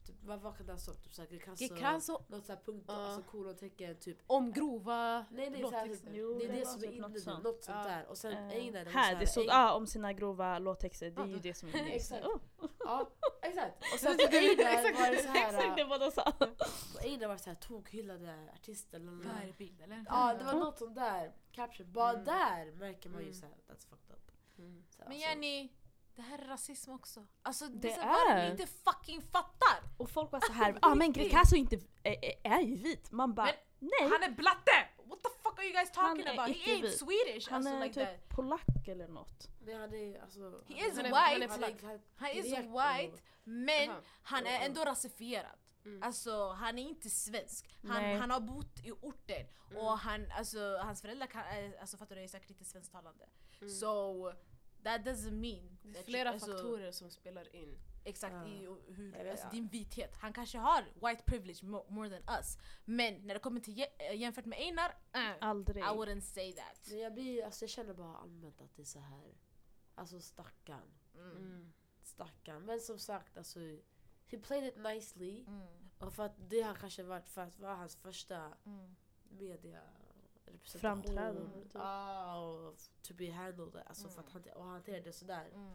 [0.05, 1.03] typ vad, vad kan det ha stått?
[1.03, 2.93] Typ såhär Greekazo, Greekazo något såhär punkt, Ja.
[2.93, 4.17] alltså kolontecken typ.
[4.27, 6.11] om grova Nej nej, låttexter.
[6.13, 7.43] Jo, det är det som är typ inne något nu, sånt.
[7.43, 8.05] något sånt där.
[8.07, 11.25] Och sen Eh, Einar, här, så det stod ah, om sina grova låttexter, det är
[11.25, 11.89] ju det som är inne.
[11.91, 12.25] Exakt.
[12.25, 12.39] Oh,
[12.79, 13.09] Ja,
[13.41, 13.77] exakt.
[13.93, 16.31] Och sen på Einar var det så Exakt det var de sa.
[16.31, 18.99] på Einar var det så här tokhyllade artister.
[18.99, 19.23] lalala.
[19.23, 20.05] Det här är bild eller?
[20.09, 22.25] Ja det var något sånt där caption, bara Mm.
[22.25, 23.39] där märker man ju Mm.
[23.39, 24.31] såhär that's fucked up.
[24.57, 24.83] Mm.
[24.97, 25.69] Men alltså, Jenny,
[26.15, 27.25] det här är rasism också.
[27.43, 29.83] Alltså det, Det är vad ni inte fucking fattar.
[29.97, 33.11] Och folk var så här, ah men Greekazo inte är, är, ju vit.
[33.11, 34.09] Man bara, nej.
[34.11, 34.87] Han är blatte!
[35.05, 36.55] What the fuck are you guys Han talking är about?
[36.57, 36.87] He ain't.
[36.89, 38.29] Swedish Han alltså är like typ that.
[38.35, 39.47] polack eller något.
[39.65, 40.63] det hade alltså...
[40.67, 41.15] He han is är- white.
[41.15, 42.65] han är- han är- Han är grek
[43.09, 43.99] white, men Aha.
[44.23, 45.57] han är ändå rasifierad.
[45.85, 46.03] Mm.
[46.03, 47.77] Alltså han är inte svensk.
[47.87, 48.17] Han, Nej.
[48.17, 49.83] han har bott i orten Mm.
[49.85, 53.29] och han, alltså, hans föräldrar kan, eh, alltså, fattar du, är säkert inte svensktalande.
[53.61, 53.69] Mm.
[53.73, 54.31] So
[54.83, 57.77] that doesn't mean Det är that flera you- alltså, faktorer som spelar in.
[58.03, 58.47] Exakt, Ja.
[58.47, 59.51] i och hur, Jag vet, alltså, ja.
[59.51, 60.17] din vithet.
[60.17, 62.57] Han kanske har white privilege mo- more than us.
[62.85, 65.83] Men när det kommer till jä- äh, jämfört med Einar, uh, Aldrig.
[65.83, 66.87] I wouldn't say that.
[66.89, 69.35] Men jag blir, alltså jag känner bara allmänt att det är så här.
[69.95, 70.91] Alltså stackarn.
[71.15, 71.31] Mm.
[71.37, 71.73] Mm.
[72.03, 72.65] Stackarn.
[72.65, 73.59] Men som sagt alltså.
[74.27, 75.43] He played it nicely.
[75.47, 75.67] Mm.
[75.99, 78.95] Och för att det har kanske varit för att vara hans första Mm.
[79.29, 79.81] media
[80.51, 81.51] representation.
[81.63, 81.71] Typ.
[81.73, 82.75] Ja, och
[83.07, 83.83] to be handled.
[83.85, 84.33] Alltså för att Mm.
[84.33, 85.47] hantera, och hantera det sådär.
[85.53, 85.71] Mm.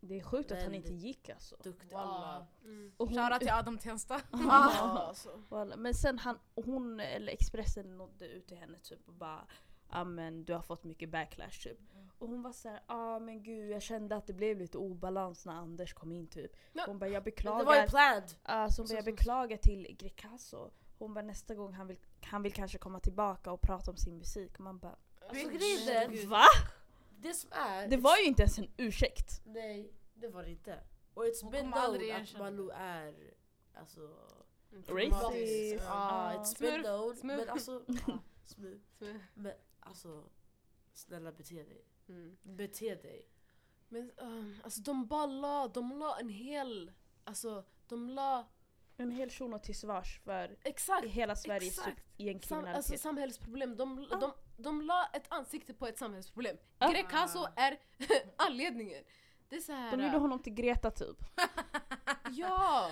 [0.00, 1.56] Det är sjukt att han Väldigt inte gick alltså.
[1.62, 1.94] Duktig.
[1.94, 2.46] Alla.
[2.64, 2.92] Mm.
[2.96, 4.20] Och hon- Shoutout till Adam Tensta.
[4.32, 4.98] Ah.
[5.08, 5.40] alltså.
[5.76, 9.46] Men sen han, hon, eller Expressen nådde ut till henne typ och bara
[9.90, 11.78] Ja men du har fått mycket backlash typ.
[11.94, 12.10] Mm.
[12.18, 15.52] Och hon var såhär, ah men gud jag kände att det blev lite obalans när
[15.52, 16.56] Anders kom in typ.
[16.72, 16.82] Ja.
[16.86, 17.58] Hon bara jag Men beklagar.
[17.58, 18.34] det var ju planned.
[18.42, 20.70] Alltså hon Så- bara, jag så- beklagar till Greekazo.
[20.98, 24.18] Hon bara nästa gång han vill, han vill kanske komma tillbaka och prata om sin
[24.18, 24.58] musik.
[24.58, 24.96] Man bara
[25.28, 26.28] Alltså grejen är, Gud.
[26.28, 26.46] va?
[27.18, 27.88] det som är.
[27.88, 29.42] Det var ju inte ens en ursäkt.
[29.44, 30.80] Nej, det var det inte.
[31.14, 33.34] Och it's Hon been known att Malou är
[33.74, 34.00] alltså
[34.88, 35.82] Racist.
[35.84, 37.16] Ja, it's been Smurf, known.
[37.22, 37.84] Men alltså,
[38.44, 38.80] smurf.
[38.96, 39.20] Smurf.
[39.34, 40.24] Men alltså,
[40.92, 41.84] snälla bete dig.
[42.08, 42.36] Mm.
[42.42, 43.28] Bete dig.
[43.88, 46.92] Men um, alltså de bara la, de la en hel,
[47.24, 48.46] alltså de la
[48.98, 51.96] En hel shuno till svars för exakt hela Sveriges exakt.
[51.96, 52.76] typ sam, gängkriminalitet.
[52.76, 53.76] alltså, samhällsproblem.
[53.76, 54.16] De, Ja.
[54.16, 54.32] de,
[54.62, 56.56] de la ett ansikte på ett samhällsproblem.
[56.78, 56.88] Ja.
[56.90, 57.78] Greekazo är
[58.36, 59.04] anledningen.
[59.48, 59.96] Det är så här.
[59.96, 61.16] De gjorde honom till Greta typ.
[62.30, 62.90] Ja!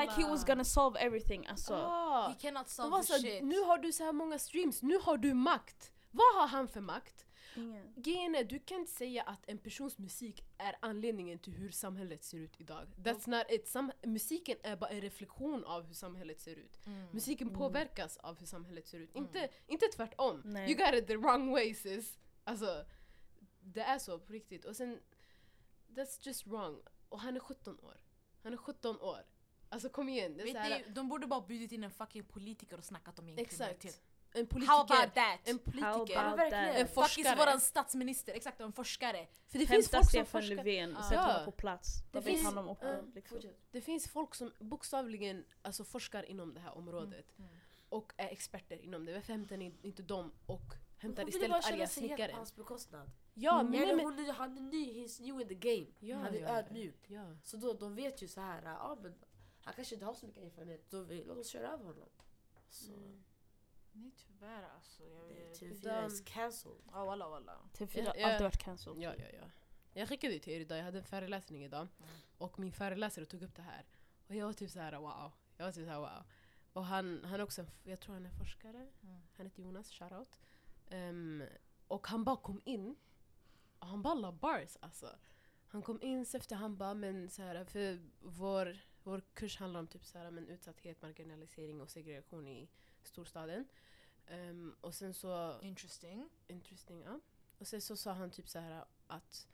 [0.00, 1.74] Like he was gonna solve everything alltså.
[1.74, 2.28] Ah.
[2.28, 3.42] He cannot De solve var the så här, shit.
[3.44, 5.92] nu har du så här många streams, nu har du makt.
[6.10, 7.24] Vad har han för makt?
[7.56, 7.92] Ingen.
[7.96, 12.24] Grejen är, du kan inte säga att en persons musik är anledningen till hur samhället
[12.24, 12.86] ser ut idag.
[12.96, 13.68] That's not it.
[13.68, 16.86] Sam musiken är bara en reflektion av hur samhället ser ut.
[16.86, 17.06] Mm.
[17.12, 17.58] Musiken Mm.
[17.58, 19.14] påverkas av hur samhället ser ut.
[19.14, 19.26] Mm.
[19.26, 20.42] Inte, inte tvärtom.
[20.44, 20.70] Nej.
[20.72, 22.18] You got it the wrong way sis.
[22.44, 22.84] Alltså,
[23.60, 24.64] det är så på riktigt.
[24.64, 25.00] Och sen,
[25.88, 26.82] that's just wrong.
[27.08, 28.00] Och han är 17 år.
[28.42, 29.26] Han är 17 år.
[29.68, 30.36] Alltså kom igen.
[30.36, 32.84] Det är Vet så här, ni, de borde bara bjudit in en fucking politiker och
[32.84, 34.00] snackat om Exakt.
[34.32, 34.72] En How politiker,
[35.02, 35.38] about that?
[35.44, 36.52] en How politiker, about that?
[36.52, 37.36] en Faktiskt forskare.
[37.36, 39.26] våran statsminister, exakt en forskare.
[39.48, 40.54] För det finns Hämta folk som Stefan forskar.
[40.56, 41.02] Löfven, Ja.
[41.02, 41.22] sätt Ja.
[41.22, 41.88] honom på plats.
[42.12, 43.40] Det finns- han om upp, Ja, liksom.
[43.70, 47.50] Det finns folk som bokstavligen alltså, forskar inom det här området Mm.
[47.88, 49.12] och är experter inom det.
[49.14, 50.62] Varför hämtar ni inte dem och
[50.98, 52.32] hämtar Hon ville bara istället känna arga sig helt på snickare?
[52.36, 53.10] hans bekostnad.
[53.34, 53.70] Ja, Mm.
[53.70, 55.86] men, Ja, men, hon, är- han är ny, he's new in the game.
[56.00, 57.04] ja, han är ja, ödmjuk.
[57.06, 57.36] Ja.
[57.42, 59.14] Så då, de vet ju så här, ja men
[59.62, 62.08] han kanske inte har så mycket erfarenhet, då vi, låt oss köra över honom.
[62.70, 63.24] Så Mm.
[64.00, 65.02] Nej tyvärr alltså.
[65.02, 65.60] Jag det- vet.
[65.60, 66.82] TV4 is cancelled.
[66.92, 67.58] Ja walla walla.
[67.72, 68.26] TV4 Ja, har ja.
[68.26, 69.02] alltid varit cancelled.
[69.02, 69.44] Ja, ja, ja.
[69.92, 71.88] Jag skickade ju till er idag, jag hade en föreläsning idag.
[71.98, 72.10] Mm.
[72.38, 73.86] Och min föreläsare tog upp det här.
[74.28, 75.32] Och jag var typ så här: wow.
[75.56, 76.24] Jag var typ så här, wow.
[76.72, 78.88] Och han, han är också, jag tror han är forskare.
[79.02, 79.20] Mm.
[79.36, 80.40] Han heter Jonas, shoutout.
[80.90, 81.44] Um,
[81.88, 82.96] och han bara kom in.
[83.78, 85.18] Och han bara la bars alltså.
[85.66, 89.80] Han kom in så efter han bara, men så här, för vår, vår kurs handlar
[89.80, 92.68] om typ så här, men utsatthet, marginalisering och segregation i
[93.02, 93.68] storstaden.
[94.26, 96.28] Ehm, och sen så Interesting.
[96.46, 97.20] Interesting, ja.
[97.58, 99.48] Och sen så sa han typ så här att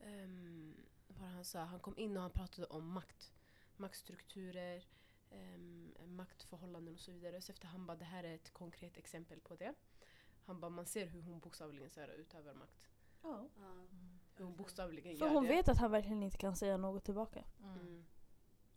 [0.00, 0.76] um,
[1.08, 1.60] vad han sa?
[1.64, 3.32] Han kom in och han pratade om makt.
[3.76, 4.84] Maktstrukturer,
[5.30, 7.40] um, maktförhållanden och så vidare.
[7.40, 9.74] Så efter han bara, det här är ett konkret exempel på det.
[10.44, 12.88] Han bara, man ser hur hon bokstavligen så här, utövar makt.
[13.22, 13.48] Ja.
[14.34, 15.48] Hur hon bokstavligen För gör hon det.
[15.48, 17.44] vet att han verkligen inte kan säga något tillbaka.
[17.62, 17.78] Mm.
[17.80, 18.04] Mm.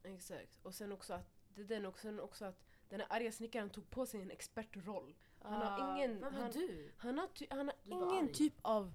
[0.03, 0.59] Exakt.
[0.63, 3.69] Och sen också att, det är den också, sen också att den här arga snickaren
[3.69, 5.15] tog på sig en expertroll.
[5.41, 6.91] Han har ingen- Vem är han- du?
[6.97, 8.93] Han har, ty- han har ingen typ av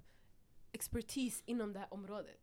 [0.71, 2.41] expertis inom det här området.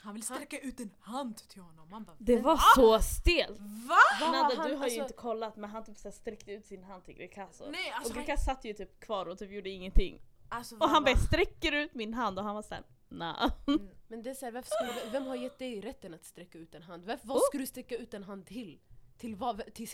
[0.00, 1.90] Han vill sträcka ut en hand till honom.
[1.90, 3.58] Man bara Det var så stelt!
[3.60, 4.26] VA?
[4.26, 6.66] Nada, har du han- har ju alltså- inte kollat men han typ så sträckte ut
[6.66, 7.64] sin hand till Greekazo.
[7.64, 10.22] Och alltså, han, Greekazo satt ju typ kvar och typ gjorde ingenting.
[10.48, 13.50] alltså Och han bara, sträcker ut min hand och han var såhär nah.
[13.66, 13.88] Mm.
[14.08, 16.74] Men det är så här, varför skulle, vem har gett dig rätten att sträcka ut
[16.74, 17.04] en hand?
[17.04, 17.42] Varför, vad Oh.
[17.48, 18.80] ska du sträcka ut en hand till?
[19.20, 19.74] Till vad?
[19.74, 19.88] Till?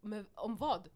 [0.00, 0.88] Med- Om vad?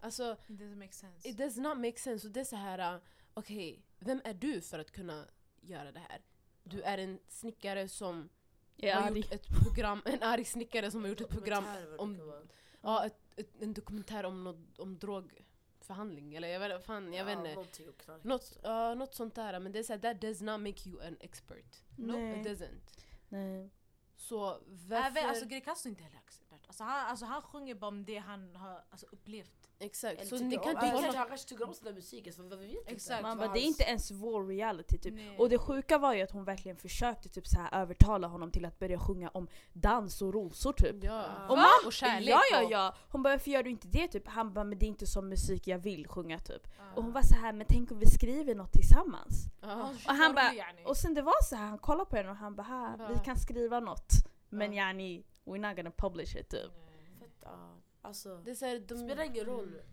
[0.00, 1.28] Alltså, It doesn't make sense.
[1.28, 2.26] it does not make sense.
[2.26, 3.00] Och det är så här, uh,
[3.34, 5.26] okej, vem är du för att kunna
[5.60, 6.20] göra det här?
[6.64, 8.28] Du är en snickare som
[8.76, 9.16] Jag har arg.
[9.20, 11.64] gjort ett program, en arg snickare som har gjort ett program
[11.98, 12.32] om,
[12.80, 17.38] ja, ett, ett, en dokumentär om, något, om drogförhandling, eller jag vet, fan, jag vet
[17.44, 17.88] Ja, inte.
[17.88, 18.24] och knark.
[18.24, 21.16] Något, ja, något sånt där, men det är såhär, that does not make you an
[21.20, 21.84] expert.
[21.96, 22.98] No, it doesn't.
[23.28, 23.70] Nej.
[24.18, 25.06] Så varför...
[25.06, 26.66] Även, alltså Greekazo är inte heller expert.
[26.66, 29.67] Alltså han, alltså han sjunger bara om det han har alltså, upplevt.
[29.80, 31.00] Exakt, Eller så tycker ni kan inte hålla...
[31.02, 33.10] kanske- Han kanske tycker om sån där musik, så vad vi vet Exakt.
[33.18, 33.22] inte.
[33.22, 35.14] Man bara, det är inte ens vår reality typ.
[35.14, 35.36] Nej.
[35.38, 38.64] Och det sjuka var ju att hon verkligen försökte typ så här övertala honom till
[38.64, 41.04] att börja sjunga om dans och rosor typ.
[41.04, 41.46] Ja.
[41.48, 42.94] Och, man, Och kärlek Ja ja ja!
[43.08, 44.28] Hon bara varför gör du inte det typ?
[44.28, 46.68] Han bara men det är inte som musik jag vill sjunga typ.
[46.78, 46.96] Ah.
[46.96, 49.44] Och hon var så här men tänk om vi skriver något tillsammans?
[49.60, 49.90] Ja.
[50.08, 50.52] Och han bara,
[50.84, 53.14] och sen det var så här, han kollade på henne och han bara "Ha, vi
[53.14, 53.20] Va?
[53.24, 54.08] kan skriva något.
[54.48, 54.82] Men Ja.
[54.88, 56.72] yani, we're not gonna publish it typ.
[57.18, 57.74] Fett, ja.
[58.02, 59.84] Alltså, Det är så här, de, det spelar ingen roll Mm.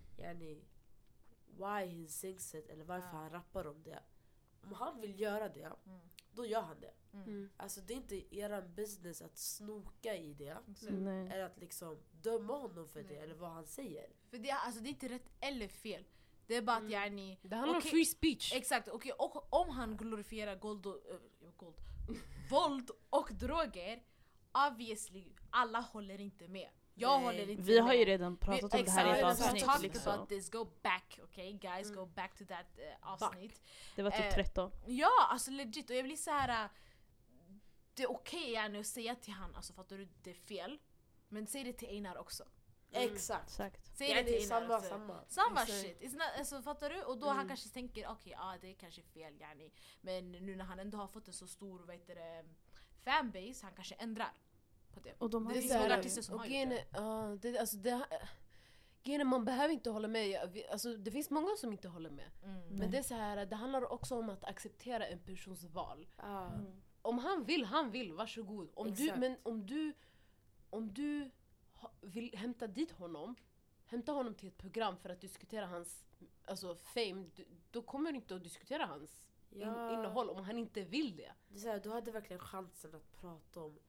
[0.41, 0.61] yani,
[1.57, 3.13] why he sings it eller varför Ja.
[3.17, 3.99] han rappar om det.
[4.63, 5.99] Om han vill göra det, Mm.
[6.31, 6.93] då gör han det.
[7.13, 7.49] Mm.
[7.57, 10.57] Alltså det är inte eran business att snoka i det.
[10.91, 11.27] Nej.
[11.29, 14.09] Eller att liksom döma honom för det eller vad han säger.
[14.29, 16.03] För det, är- alltså, det är inte rätt eller fel.
[16.47, 16.91] Det är bara att Mm.
[16.93, 17.87] yani, Det handlar Okej.
[17.89, 18.53] om free speech.
[18.55, 21.17] exakt, okej, och om han glorifierar gold och, äh,
[21.57, 21.75] gold,
[22.49, 24.03] våld och droger,
[24.71, 26.69] obviously, alla håller inte med.
[26.97, 27.25] Jag Nej.
[27.25, 27.97] håller inte Vi har med.
[27.97, 30.13] ju redan pratat om det här i ett avsnitt talked liksom.
[30.13, 31.95] about this, go back, okay guys, Mm.
[31.99, 33.61] go back to that uh, avsnitt.
[33.95, 34.71] Det var typ Eh, 13.
[34.85, 35.89] Ja, alltså legit.
[35.89, 36.63] Och jag blir så här.
[36.65, 36.69] äh,
[37.93, 40.79] Det är okej okay, att säga till han, alltså fattar du, det är fel.
[41.29, 42.43] Men säg det till Einar också.
[42.91, 43.13] Mm.
[43.13, 43.43] Exakt.
[43.49, 43.97] Exakt.
[43.97, 44.47] Säg Ja, det till Einar.
[44.61, 44.89] samma, alltså.
[44.89, 45.23] samma.
[45.27, 45.81] Samma Exakt.
[45.81, 46.01] shit.
[46.01, 47.03] It's not, alltså, fattar du?
[47.03, 47.47] Och då han Mm.
[47.47, 49.71] kanske tänker okej, ja det är kanske fel yani.
[50.01, 52.45] Men nu när han ändå har fått en så stor vad heter det,
[53.03, 54.33] fanbase, han kanske ändrar
[54.95, 55.13] på det.
[55.17, 57.37] Och de Det har är ju så här- artister som och har gjort är, ja,
[57.41, 58.05] det, alltså det,
[59.03, 60.63] grejen är, man behöver inte hålla med.
[60.71, 62.31] Alltså, det finns många som inte håller med.
[62.43, 62.61] Mm.
[62.69, 66.07] Men det är så här, det handlar också om att acceptera en persons val.
[66.23, 66.81] Mm.
[67.01, 68.69] Om han vill, han vill, varsågod.
[68.73, 69.93] Om du, men om du,
[70.69, 71.31] om du
[72.01, 73.35] vill hämta dit honom,
[73.85, 76.05] hämta honom till ett program för att diskutera hans
[76.45, 79.93] alltså, fame, du, då kommer du inte att diskutera hans in, Ja.
[79.93, 81.31] innehåll om han inte vill det.
[81.49, 83.79] Det är så här, du hade verkligen chansen att prata om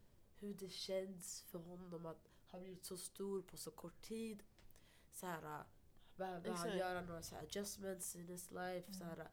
[0.41, 4.43] hur det känns för honom att ha blivit så stor på så kort tid.
[5.13, 5.61] Så här, äh,
[6.17, 8.93] behöver han göra några så här adjustments in his life?
[8.93, 9.27] Så här, äh,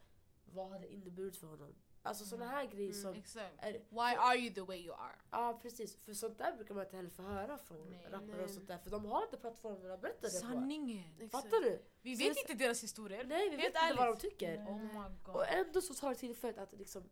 [0.45, 1.75] vad har det inneburit för honom?
[2.05, 3.01] Alltså såna här grejer Mm.
[3.01, 3.13] som...
[3.13, 3.55] Exakt.
[3.57, 5.15] Är, Why are you the way you are?
[5.31, 8.07] ja precis, för sånt där brukar man inte heller få höra från Nej.
[8.11, 8.43] rappare Nej.
[8.43, 8.77] och sånt där.
[8.77, 10.47] För de har inte plattformen att berätta det på.
[10.47, 11.29] Sanningen.
[11.29, 11.81] Fattar du?
[12.01, 13.23] Vi vet inte deras historier.
[13.25, 14.21] Nej vi vet Helt inte vad de ärligt.
[14.21, 14.57] tycker.
[14.57, 15.35] Oh my god.
[15.35, 17.09] Och ändå så tar det tillfället att liksom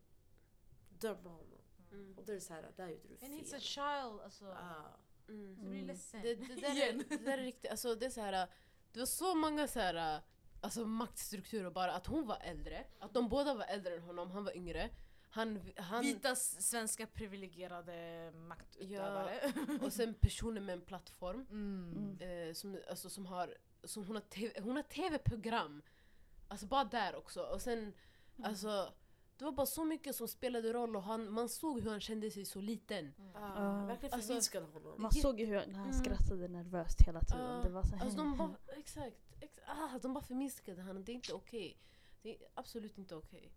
[0.90, 1.51] döma honom.
[1.92, 2.18] Mm.
[2.18, 3.62] Och då är det såhär, där gjorde du And he's a fel.
[3.62, 4.46] child alltså.
[4.46, 4.98] Ah.
[5.30, 5.56] Mm.
[5.56, 5.88] Så jag blir Mm.
[5.88, 6.22] ledsen.
[6.22, 8.48] Det, det, där är, det där är riktigt, alltså det är så här,
[8.92, 10.22] det var så många så här,
[10.62, 11.94] alltså, maktstrukturer bara.
[11.94, 14.90] Att hon var äldre, att de båda var äldre än honom, han var yngre.
[15.34, 19.54] Han, han, Vita svenska privilegierade maktutövare.
[19.82, 21.46] och sen personer med en plattform.
[21.52, 22.18] Mm.
[22.22, 25.82] Eh, som, alltså, som har, som hon har TV hon har tv-program.
[26.48, 27.42] Alltså bara där också.
[27.44, 27.94] Och sen,
[28.44, 28.94] alltså,
[29.42, 32.32] det var bara så mycket som spelade roll och han, man såg hur han kände
[32.32, 33.14] sig så liten.
[33.34, 35.02] Ja, verkligen Alltså- honom.
[35.02, 35.94] Man såg hur när han Mm.
[35.94, 37.46] skrattade nervöst hela tiden.
[37.56, 41.04] Ja, det var så Alltså de bara, exakt, ex, ah, de bara förminskade honom.
[41.04, 41.78] Det är inte okej.
[42.22, 43.52] Det är absolut inte okej.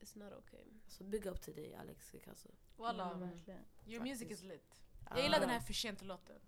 [0.00, 0.64] It's not okay.
[0.88, 2.48] Så bygga upp till dig Alex Kikazo.
[2.76, 3.64] Walla, verkligen.
[3.86, 4.82] your music is lit.
[5.04, 5.10] Ja.
[5.16, 6.40] Jag gillar den här för sent-låten.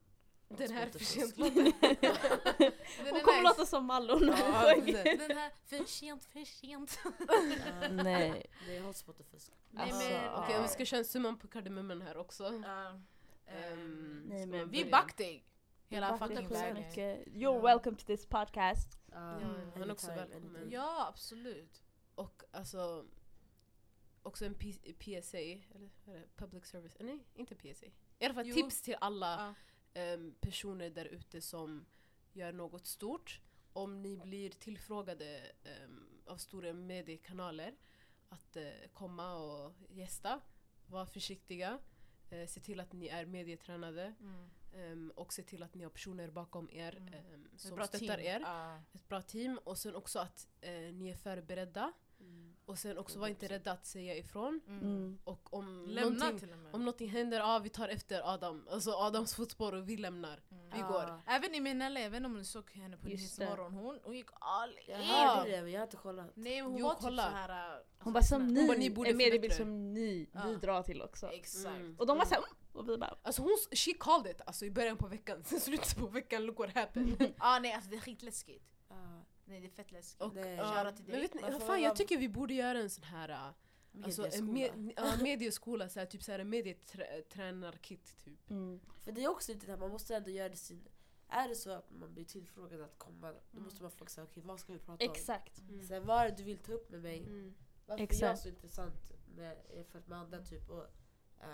[0.49, 1.05] Den här Spotify.
[1.05, 1.65] för sent låten.
[2.99, 4.25] Den Hon kommer låta som Malou.
[4.27, 6.99] Ja, Den här för sent, för sent.
[7.05, 7.89] Ja.
[7.91, 8.47] Nej.
[8.67, 9.53] Det är hotspot-fusk.
[9.71, 10.43] Nej, Alltså, ja.
[10.45, 12.63] Okej, vi ska köra summan på kardemumman här också.
[12.65, 13.01] Ja.
[13.47, 15.45] Ehm, Nej, men vi back dig.
[15.89, 17.27] Hela fucking mycket.
[17.27, 17.61] You're Ja.
[17.61, 18.99] welcome to this podcast.
[19.13, 19.19] Ja,
[19.75, 20.69] han är också välkommen.
[20.71, 21.83] Ja, absolut.
[22.15, 23.05] Och alltså
[24.23, 26.27] också en P- PSA, eller vad är det?
[26.37, 27.87] Public service, nej inte PSA.
[28.19, 28.55] I alla fall Jo.
[28.55, 29.55] tips till alla
[29.97, 31.87] Em, personer där ute som
[32.33, 33.41] gör något stort.
[33.73, 37.75] Om ni blir tillfrågade em, av stora mediekanaler
[38.29, 40.41] att eh, komma och gästa,
[40.87, 41.79] var försiktiga.
[42.31, 44.51] Eh, se till att ni är medietränade Mm.
[44.75, 47.15] em, och se till att ni har personer bakom er Mm.
[47.55, 48.21] Ett som stöttar team.
[48.21, 48.41] er.
[48.41, 48.83] Ja.
[48.93, 51.93] Ett bra team och sen också att eh, ni är förberedda.
[52.21, 52.53] Mm.
[52.65, 54.61] Och sen också Det är var inte rädda att säga ifrån.
[54.69, 54.83] Mm.
[54.83, 55.19] Mm.
[55.25, 56.75] Och om Lämna någonting, till och med.
[56.75, 58.67] om någonting händer, ja vi tar efter Adam.
[58.71, 60.41] Alltså Adams fotspår och vi lämnar.
[60.51, 60.65] Mm.
[60.75, 61.21] Vi går.
[61.27, 63.09] Även i Minelle, jag vet inte om ni såg henne på.
[63.09, 65.07] Nyhetsmorgon, hon, hon gick all Jag in.
[65.07, 66.31] hörde det men jag har inte kollat.
[66.35, 67.23] Nej hon Jo, var typ kolla.
[67.31, 67.83] såhär...
[67.99, 70.45] Hon bara som ni, Hon bara, ni borde en mediebild som ni Ja.
[70.45, 71.27] bidrar till också.
[71.33, 71.67] Exakt.
[71.77, 71.97] Mm.
[71.99, 72.51] Och de var såhär mm.
[72.73, 75.43] och vi bara Alltså hon, she called it alltså i början på veckan.
[75.45, 77.33] Sen slutet på veckan, look what happened.
[77.39, 78.65] ah, nej alltså det är skitläskigt.
[79.49, 80.23] Nej det är fett läskigt.
[80.23, 80.55] Och, Nej.
[80.55, 81.21] ja, Shoutout till men dig.
[81.21, 83.55] vet ni, Varför fan, jag tycker vi borde göra en sån här äh,
[84.05, 88.51] Alltså med, ja, medieskola, så här, typ såhär medietränarkit typ.
[88.51, 88.81] mm.
[89.05, 90.89] För det är också lite det här, man måste ändå göra det sin...
[91.29, 94.43] Är det så att man blir tillfrågad att komma, då måste man fråga sig okej
[94.47, 95.11] vad ska vi prata om?
[95.11, 95.59] Exakt.
[95.61, 95.83] Mm.
[95.83, 97.19] Sen vad är det du vill ta upp med mig?
[97.19, 97.55] Mm.
[97.87, 98.43] Varför är jag Exakt.
[98.43, 100.87] så intressant med, jämfört med andra typ och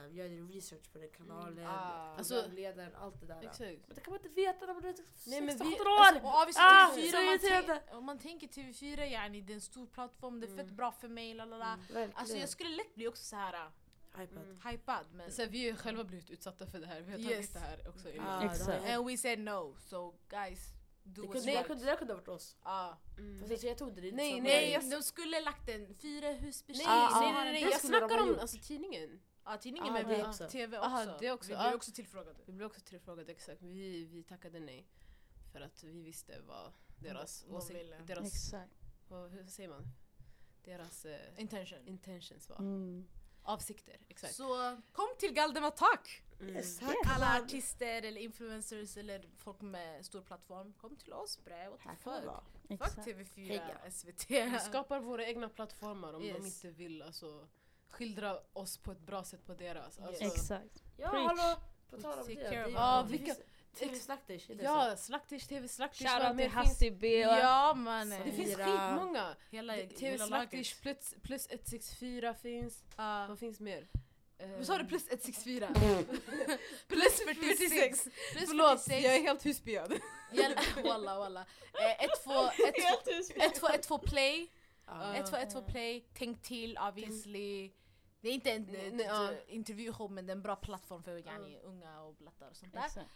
[0.07, 1.67] um, gör din research på den kanalen, Mm.
[1.71, 2.15] Ah.
[2.19, 3.41] Alltså- programledaren, allt det där.
[3.43, 3.61] Exakt.
[3.61, 4.95] Men det kan man inte veta när man är
[5.27, 5.99] Nej, men 16 vi- år!
[5.99, 9.55] alltså, Och avvisst Ah, TV4, så om man, om man tänker TV4, yani, det är
[9.55, 10.77] en stor plattform, det är fett Mm.
[10.77, 11.77] bra för mig, lalala.
[11.77, 12.13] Verkligen.
[12.15, 13.71] Alltså jag skulle lätt bli också så här
[14.17, 14.45] Hypad.
[14.45, 14.61] Mm.
[14.65, 15.33] hypad men...
[15.33, 17.51] Så vi har ju själva blivit utsatta för det här, vi har tagit Yes.
[17.53, 18.09] det här också.
[18.21, 18.69] Ah, hänt.
[18.91, 20.59] And we said no, so guys,
[21.05, 21.67] do Det kunde, right.
[21.67, 22.57] kunde, det där kunde ha varit oss.
[22.63, 22.93] Ah.
[23.19, 23.49] Mm.
[23.49, 26.87] Fast jag, jag tog det lite Nej, nej, Nej, de skulle lagt en fyra husbesök.
[26.87, 27.33] Nej, Ah, nej, ah.
[27.45, 29.21] nej, nej, Det jag snackar om alltså, tidningen.
[29.45, 30.49] Ja, tidningen Ah, med också.
[30.49, 30.89] TV också.
[30.91, 32.39] Aha, det också, Vi blev också tillfrågade.
[32.47, 34.87] Vi blev också tillfrågade exakt, vi, vi tackade nej.
[35.53, 37.99] För att vi visste vad deras De åsikt, ville.
[37.99, 38.73] deras, Exakt.
[39.09, 39.85] vad, hur säger man?
[40.65, 41.89] Deras eh, Intention.
[41.89, 42.59] intentions var.
[42.59, 43.07] Mm.
[43.45, 44.35] Avsikter, exakt.
[44.35, 46.23] Så kom till Galdem Attack!
[46.41, 46.57] Mm.
[46.57, 46.79] Yes.
[46.79, 50.73] Tack alla artister eller influencers eller folk med stor plattform.
[50.73, 52.23] Kom till oss bre, what the fuck?
[52.69, 52.99] Fuck Exakt.
[53.09, 53.91] TV4, Heja.
[53.91, 54.31] SVT.
[54.31, 56.65] Vi skapar våra egna plattformar om de Yes.
[56.65, 57.49] inte vill alltså,
[57.93, 59.99] skildra oss på ett bra sätt på deras.
[59.99, 60.83] Alltså, Exakt.
[60.97, 61.27] Ja Preach.
[61.27, 61.61] hallå!
[61.91, 62.35] På tal om det.
[62.35, 63.13] det ja, us.
[63.13, 63.35] vilka...
[63.81, 64.55] Är så?
[64.63, 66.05] Ja, Slaktish, TV Slaktish.
[66.05, 66.51] vad Shoutout till?
[66.51, 67.21] Hassi B.
[67.21, 68.23] Ja mannen!
[68.25, 69.37] Det finns skitmånga!
[69.51, 71.01] Hela, TV hela Slaktish laget.
[71.01, 72.85] plus, plus 164 finns.
[72.97, 73.27] Ja.
[73.29, 73.89] Vad finns mer?
[74.57, 75.69] Vad sa du plus 164?
[76.89, 78.05] Plus 46!
[78.33, 79.05] Plus Förlåt, 46.
[79.05, 79.93] jag är helt husbyad.
[80.85, 81.41] Walla walla.
[81.41, 82.07] Eh,
[83.89, 84.51] 1-2 play.
[84.87, 85.15] Ja.
[85.15, 86.05] 1-2 play.
[86.15, 87.71] Tänk till obviously.
[88.23, 89.31] Det är inte en Nej, eh, nej, ja.
[89.47, 92.87] intervjushow men det är en bra plattform för yani, unga och blattar och sånt där.
[92.87, 93.11] Exakt.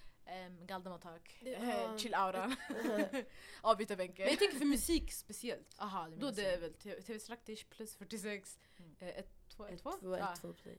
[0.48, 1.38] Um, Galdem Attack.
[1.40, 1.98] Det- Eh, ja.
[1.98, 2.56] chill auran.
[3.60, 4.24] Avbytarbänken.
[4.24, 5.74] Men jag tänker för musik speciellt.
[5.78, 8.94] Aha, du Då det är väl TV Slaktish plus 46, Mm.
[9.00, 9.92] 1, 2, 1, Ett, 2.
[10.00, 10.32] två, Ja.
[10.32, 10.78] ett, två, play.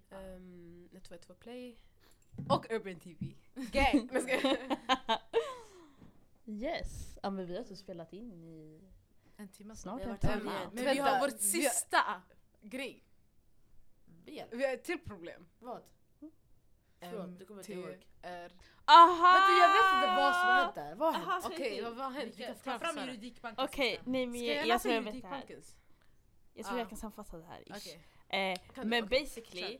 [0.95, 1.77] 1, 2, 1, 2 play.
[2.49, 3.25] Och Urban TV.
[3.55, 4.09] Gang!
[6.45, 7.17] Yes.
[7.23, 8.81] Ja men vi har alltså spelat in i
[9.37, 11.37] En timme snart Vi har varit Men vi har vår vi har-
[11.71, 12.21] sista
[12.61, 13.03] grej.
[14.27, 14.47] Ben?
[14.51, 15.47] Vi har ett till problem.
[15.59, 15.81] Vad?
[16.99, 17.89] Förlåt, du kommer inte ihåg.
[17.89, 18.51] MTR.
[18.85, 19.31] Aha!
[19.33, 20.95] Vänta jag vet inte vad som har hänt där.
[20.95, 21.45] Vad har hänt?
[21.45, 22.33] Okej, vad vad har hänt?
[22.37, 23.65] Vi kan Ta fram juridikbanken.
[23.65, 25.35] Okej, nej men Ska jag jag, jag läsa tror jag vet det här.
[25.35, 25.75] Juridikbankens?
[26.53, 26.89] Jag tror jag Ah.
[26.89, 27.61] kan sammanfatta det här.
[27.61, 27.75] ish.
[27.77, 28.51] Okej.
[28.51, 29.79] Eh, Kan- men okej, basically,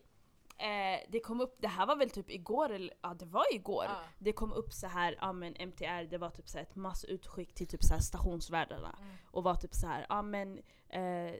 [0.58, 3.86] eh, det kom upp, det här var väl typ igår, eller ja det var igår.
[3.90, 4.04] Ah.
[4.20, 7.54] Det kom upp så här, ja men MTR det var typ så här ett massutskick
[7.54, 8.96] till typ så här stationsvärdarna.
[9.02, 9.16] Mm.
[9.32, 10.58] Och var typ så här, ja men
[10.90, 11.34] eh,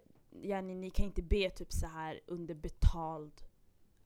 [0.44, 3.34] ja, ni, kan inte be typ så här under betald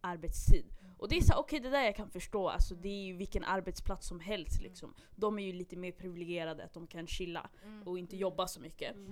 [0.02, 0.66] arbetstid.
[0.98, 3.14] Och det är så här, okej det där jag kan förstå, alltså, det är ju
[3.16, 4.94] vilken arbetsplats som helst liksom.
[5.16, 7.88] De är ju lite mer privilegierade att de kan chilla Mm.
[7.88, 8.96] och inte jobba så mycket.
[8.96, 9.12] Mm.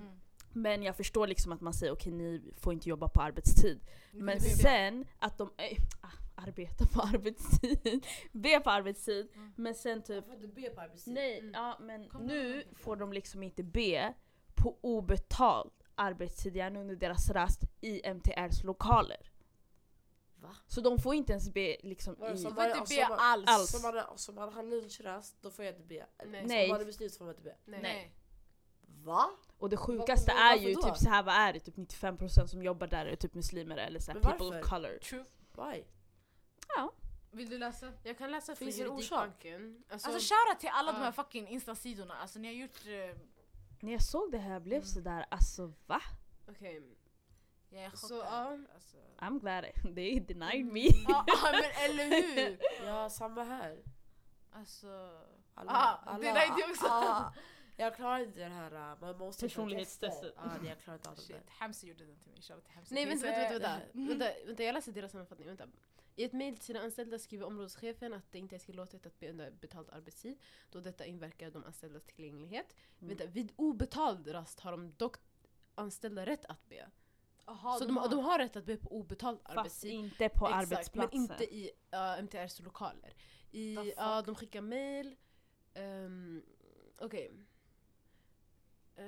[0.52, 3.80] Men jag förstår liksom att man säger okej ni får inte jobba på arbetstid.
[4.12, 5.78] Men sen att de äh,
[6.34, 9.52] arbetar på arbetstid, be på arbetstid, Mm.
[9.56, 11.14] men sen typ Får inte be på arbetstid?
[11.14, 11.50] Nej, Mm.
[11.54, 14.14] ja men Kom nu får de liksom inte be
[14.54, 19.30] på obetald arbetstid, gärna under deras rast, i MTRs lokaler.
[20.36, 20.56] Va?
[20.66, 22.16] Så de får inte ens be liksom i...
[22.38, 23.44] som Du får inte be man- alls.
[23.48, 23.70] alls.
[23.70, 26.06] Som man, som man har lunchrast, då får jag inte be.
[26.26, 26.40] Nej.
[26.40, 26.68] Som Nej.
[26.68, 27.56] man är beslut får man inte be.
[27.64, 27.80] Nej.
[27.82, 28.12] Nej.
[29.04, 29.30] Va?
[29.58, 30.82] Och det sjukaste Varför- är ju då?
[30.82, 31.60] typ så här vad är det?
[31.60, 34.68] Typ 95% som jobbar där är typ muslimer eller så här people of varför?
[34.68, 34.98] color.
[34.98, 35.24] True.
[35.56, 35.84] Why?
[37.32, 37.92] Vill du läsa?
[38.02, 39.84] Jag kan läsa från Finns det en Juridikbanken.
[39.90, 41.04] Alltså, Alltså shoutout till alla de Ja.
[41.04, 42.86] här fucking instasidorna, alltså ni har gjort...
[42.86, 43.16] eh,
[43.80, 44.86] När jag såg det här jag blev Mm.
[44.86, 46.00] sådär alltså va?
[46.48, 46.82] okej.
[47.70, 48.32] jag är Så, chockad.
[48.32, 48.58] ja.
[48.74, 48.96] Alltså.
[49.18, 49.64] I'm glad
[49.94, 50.80] they denied me.
[51.08, 52.04] Ja, ja, men eller
[52.36, 52.58] hur?
[52.86, 53.82] Ja, samma här.
[54.52, 55.20] Alltså...
[55.54, 56.86] Alla, Ah, det där är det också.
[56.88, 57.32] ah,
[57.76, 60.22] jag klarar inte det här, ah, man måste Personlighetstestet.
[60.36, 60.42] tester.
[60.62, 61.42] Ah, jag klarar inte av det där.
[61.48, 62.42] Hamster gjorde den till mig.
[62.42, 62.94] Shoutout till Hamster.
[62.94, 63.86] Nej vänta, så, vänta, vänta, vänta.
[64.24, 64.62] vänta, vänta.
[64.62, 65.46] Jag läser deras sammanfattning.
[65.48, 65.66] Vänta.
[66.20, 69.30] I ett mejl till sina anställda skriver områdeschefen att det inte är tillåtet att be
[69.30, 70.38] under betald arbetstid
[70.70, 72.76] då detta inverkar de anställdas tillgänglighet.
[73.00, 73.08] Mm.
[73.08, 75.16] Vänta, vid obetald rast har de dock
[75.74, 76.90] anställda rätt att be.
[77.44, 79.92] Aha, så de, de har rätt att be på obetald Fast arbetstid.
[79.92, 81.20] inte på Exakt, arbetsplatsen.
[81.20, 83.14] Men inte i uh, MTRs lokaler.
[83.50, 85.16] I, ja, de skickar mail.
[85.74, 86.42] Um,
[86.98, 87.26] Okej.
[87.26, 87.46] Ehm,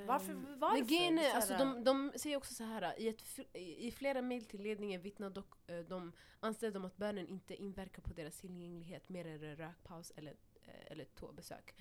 [0.07, 0.79] Varför- varför?
[0.79, 3.23] Men grejen är, alltså, de, de säger också så här i, ett,
[3.57, 8.03] i flera mail till ledningen vittnar dock eh, de anställda om att bönen inte inverkar
[8.03, 11.75] på deras tillgänglighet mer än en rökpaus eller, eh, eller toabesök.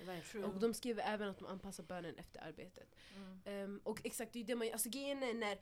[0.44, 2.94] Och de skriver även att de anpassar bönen efter arbetet.
[3.16, 3.40] Mm.
[3.44, 5.58] Ehm, och exakt, det är det man Alltså grejen är när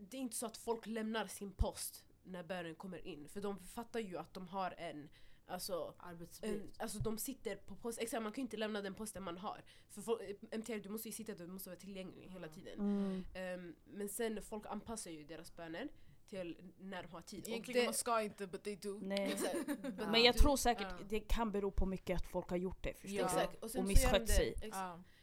[0.00, 3.28] det är inte så att folk lämnar sin post när bönen kommer in.
[3.28, 5.08] För de fattar ju att de har en
[5.46, 6.80] Alltså, en, Arbetsuppgift.
[6.82, 9.64] alltså de sitter på post, exakt man kan ju inte lämna den posten man har.
[9.90, 10.20] För folk,
[10.50, 12.78] MTR, du måste ju sitta där, du måste vara tillgänglig hela tiden.
[12.80, 13.24] Mm.
[13.34, 15.88] Ehm, men sen folk anpassar ju deras böner
[16.26, 17.48] till när de har tid.
[17.48, 18.98] Egentligen och man ska inte but they do.
[19.02, 19.36] Nej.
[19.82, 21.06] but Men jag tror säkert Ja.
[21.08, 22.94] det kan bero på mycket att folk har gjort det.
[22.94, 23.24] Förstår Ja.
[23.26, 23.62] Exakt.
[23.62, 24.48] Och, Och misskött det- sig.
[24.62, 24.76] Exakt.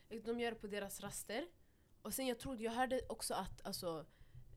[0.10, 0.20] Ja.
[0.26, 1.48] De gör det på deras raster.
[2.02, 4.06] Och sen jag trodde, jag hörde också att alltså,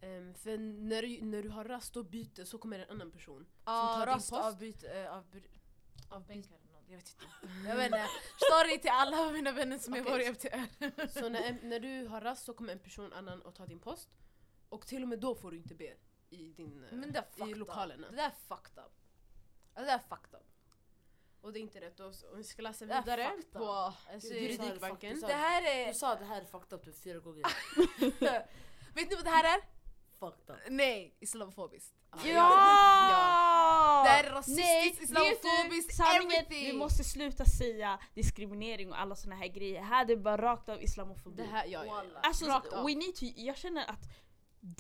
[0.01, 3.47] ehm, för när du, när du har rast och byter så kommer en annan person.
[3.65, 4.43] Ja, tar din rast post.
[4.43, 5.23] av byt, eh,
[6.15, 7.69] av, bänkar eller något, jag vet inte.
[7.69, 8.09] Jag vet inte.
[8.51, 11.09] Sorry till alla mina vänner som är Okej, var i FTR.
[11.21, 13.81] Så när, en- när du har rast så kommer en person annan och tar din
[13.81, 14.09] post.
[14.69, 15.97] Och till och med då får du inte be
[16.31, 18.07] i, din, eh, Men det är i fucked lokalerna.
[18.07, 18.11] up.
[18.11, 18.93] Det där är fucked up.
[19.75, 20.47] Ja, Det där är fucked up.
[21.41, 22.01] Och det är inte rätt.
[22.01, 23.53] Och vi ska läsa Det är vidare fucked up.
[23.53, 23.69] på
[24.13, 25.11] Alltså, Juridikbanken.
[25.11, 25.87] fuck- du sa det här är...
[25.89, 27.43] Du sa det här är fucked up typ fyra gånger.
[28.95, 29.63] Vet ni vad det här är?
[30.19, 30.61] fucked up.
[30.69, 31.95] Nej, islamofobiskt.
[32.11, 32.21] Ja!
[34.05, 36.65] Det här är rasistiskt, islamofobiskt, everything!
[36.67, 39.83] Vi måste sluta säga diskriminering och alla såna här grejer.
[39.83, 41.37] Här det är bara rakt av islamofobi.
[41.43, 42.21] det här, ja, ja, ja.
[42.23, 42.87] Alltså, Rakt av.
[42.87, 44.03] we need to, jag känner att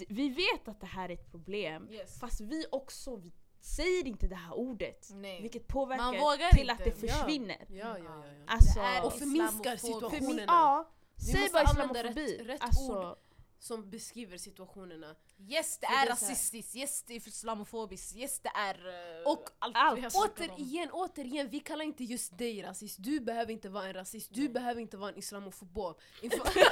[0.08, 2.20] vi vet att det här är ett problem, Yes.
[2.20, 5.08] fast vi också vi säger inte det här ordet.
[5.12, 5.42] Nej.
[5.42, 6.72] Vilket påverkar till inte.
[6.72, 7.66] att det försvinner.
[7.68, 8.44] Ja, ja, ja, ja.
[8.46, 10.36] Alltså, Det är Och förminskar situationen.
[10.36, 12.38] min, ja, Vi säg måste bara islamofobi.
[12.38, 13.16] rätt- rätt alltså,
[13.64, 15.14] Som beskriver situationerna.
[15.48, 19.76] Yes det är det rasistiskt, yes det är islamofobiskt, yes det är uh, Och allt,
[19.76, 20.14] allt.
[20.14, 22.96] Återigen, återigen, vi kallar inte just dig rasist.
[22.98, 24.48] Du behöver inte vara en rasist, du Nej.
[24.48, 26.00] behöver inte vara en islamofob.
[26.22, 26.38] Inför-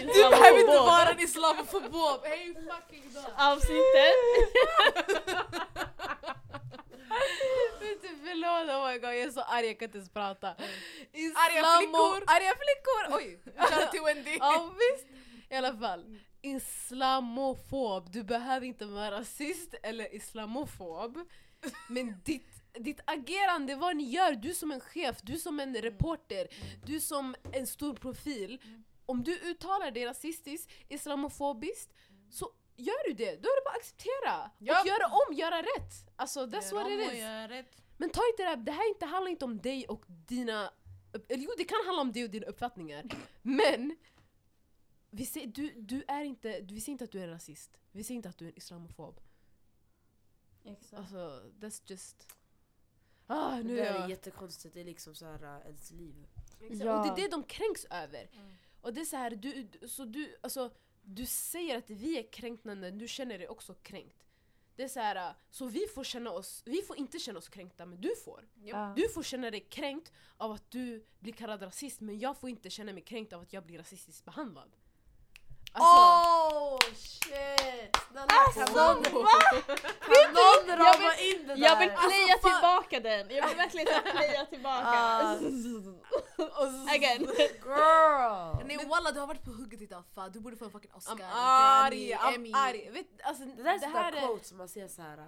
[0.00, 2.24] Du behöver inte vara en islamofob!
[2.24, 3.24] Hey fucking dog!
[3.36, 4.14] Avsnittet.
[8.24, 10.48] Förlåt, oh my god, jag är så arg, jag kan inte ens prata.
[10.48, 12.24] Arga Islamo- flickor!
[12.26, 13.16] Arga flickor!
[13.16, 13.40] Oj!
[13.56, 14.36] Shoutout till Wendy!
[14.40, 15.06] ja visst!
[15.50, 16.18] I alla fall.
[16.42, 18.10] Islamofob.
[18.12, 21.18] Du behöver inte vara rasist eller islamofob.
[21.88, 22.48] Men ditt,
[22.78, 26.48] ditt agerande, vad ni gör, du som en chef, du som en reporter,
[26.86, 28.60] du som en stor profil.
[29.06, 31.90] Om du uttalar dig rasistiskt, islamofobiskt,
[32.30, 33.30] så gör du det.
[33.42, 34.50] Då är det bara att acceptera.
[34.58, 34.82] Japp.
[34.82, 35.92] Och göra om, göra rätt.
[36.16, 37.18] Alltså that's Gör what it is.
[37.20, 37.76] gör rätt.
[37.96, 40.70] Men ta inte det här, det här inte, handlar inte om dig och dina...
[41.28, 43.04] Eller jo, det kan handla om dig och dina uppfattningar.
[43.42, 43.96] Men
[45.10, 47.78] vi ser, du, du är inte, vi säger inte att du är rasist.
[47.92, 49.20] Vi säger inte att du är en islamofob.
[50.92, 52.28] Alltså, that's just...
[53.26, 54.10] Ah, Det nu där är är jag...
[54.10, 56.26] jättekonstigt, det är liksom så här äh, ens liv.
[56.60, 56.84] Exakt.
[56.84, 56.98] Ja.
[57.10, 58.28] Och det är det de kränks över.
[58.32, 58.52] Mm.
[58.80, 60.70] Och det är så här, du, du- så du, alltså,
[61.02, 64.23] du säger att vi är kränkta men du känner dig också kränkt.
[64.76, 67.86] Det är så här, så vi får känna oss, vi får inte känna oss kränkta
[67.86, 68.48] men du får.
[68.54, 68.92] Ja.
[68.96, 72.70] Du får känna dig kränkt av att du blir kallad rasist men jag får inte
[72.70, 74.76] känna mig kränkt av att jag blir rasistiskt behandlad.
[75.76, 77.96] Alltså, Oh shit!
[78.10, 81.62] Snälla kan någon, kan någon jag rama vill- in det där?
[81.62, 83.36] Jag vill playa Alltså, tillbaka den!
[83.36, 84.84] Jag vill verkligen playa tillbaka.
[84.88, 85.32] Ah.
[86.94, 87.22] Again.
[87.64, 88.66] Girl!
[88.66, 91.14] Nej walla du har varit på hugget idag fan, du borde få en fucking Oscar,
[91.14, 92.12] I'm arg.
[92.14, 92.90] I'm arg.
[92.90, 94.12] Vet, alltså, Det där är sådana är...
[94.26, 95.18] quotes som man ser så här,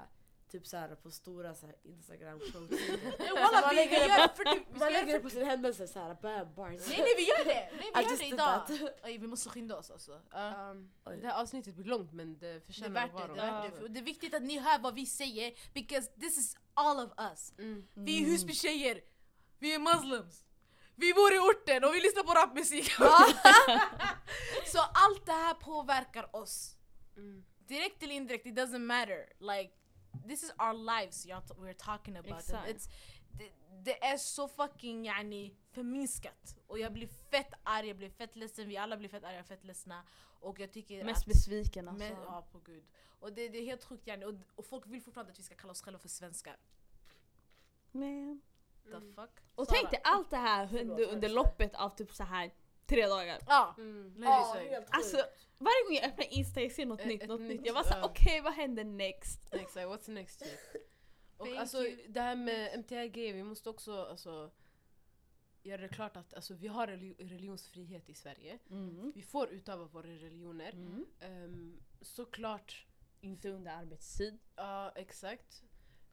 [0.50, 2.80] typ så här på stora så instagram quotes.
[3.18, 6.14] Walla Man vi, det gör på- 40, vi Man lägger det på sin händelse såhär,
[6.22, 6.88] bam, bars.
[6.88, 7.70] Nej nej vi gör det!
[7.72, 8.66] Nej vi gör det idag!
[8.66, 8.94] that.
[9.04, 10.20] Oj, vi måste skynda oss alltså.
[10.30, 10.70] Ja.
[10.70, 13.34] Um, det här avsnittet blir långt men det Det är förtjänar värt att det, vara
[13.34, 13.64] det är långt.
[13.64, 13.84] värt det.
[13.84, 17.10] Och det är viktigt att ni hör vad vi säger, because this is all of
[17.18, 17.52] us.
[17.58, 17.86] Mm.
[17.94, 19.00] Vi är Husby-tjejer,
[19.58, 20.44] vi är muslims,
[20.94, 22.90] vi bor i orten och vi lyssnar på rapmusik.
[24.72, 26.76] Så allt det här påverkar oss.
[27.16, 27.44] Mm.
[27.58, 29.32] Direkt eller indirekt, it doesn't matter.
[29.38, 29.72] Like,
[30.28, 32.38] this is our lives jag- we're talking about.
[32.38, 32.68] Exakt.
[32.68, 32.90] It's,
[33.30, 33.52] det,
[33.84, 36.56] det är så fucking yani, förminskat.
[36.66, 39.46] Och jag blir fett arg, jag blir fett ledsen, vi alla blir fett arga och
[39.46, 40.02] fett ledsna.
[40.40, 41.26] Och jag tycker Mest att...
[41.26, 42.04] besviken alltså.
[42.04, 42.84] Men, ja, på gud.
[43.20, 44.24] Och det, det är helt sjukt yani.
[44.24, 46.56] och, och folk vill fortfarande att vi ska kalla oss själva för svenskar.
[47.92, 48.40] Man.
[48.84, 49.30] The fuck?
[49.54, 49.78] Och Sara.
[49.78, 52.50] tänk dig allt det här under, under loppet av typ så här
[52.86, 53.38] tre dagar.
[53.46, 54.14] Ja, Mm.
[54.14, 54.70] legit.
[54.72, 55.16] helt Alltså
[55.58, 57.66] varje gång jag öppnar insta jag ser något Ett- nytt, ett något nytt, nytt.
[57.66, 58.06] Jag bara såhär ja.
[58.06, 59.54] okej vad händer next?
[59.54, 60.82] Exakt, what's next typ?
[61.36, 62.06] Och Thank alltså you.
[62.08, 64.50] det här med MTRG, vi måste också alltså,
[65.62, 68.58] göra det klart att alltså, vi har religi- religionsfrihet i Sverige.
[68.70, 69.12] Mm.
[69.14, 70.72] Vi får utöva våra religioner.
[70.72, 71.06] Mm.
[71.44, 72.86] Um, såklart,
[73.20, 74.38] Inte under arbetstid.
[74.56, 75.62] ja exakt.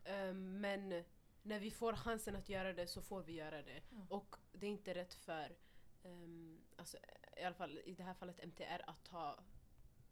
[0.04, 1.04] Ehm, men
[1.42, 3.82] när vi får chansen att göra det så får vi göra det.
[3.92, 4.08] Mm.
[4.10, 5.56] Och det är inte rätt för,
[6.04, 6.98] um, alltså,
[7.38, 9.40] i alla fall i det här fallet MTR, att ta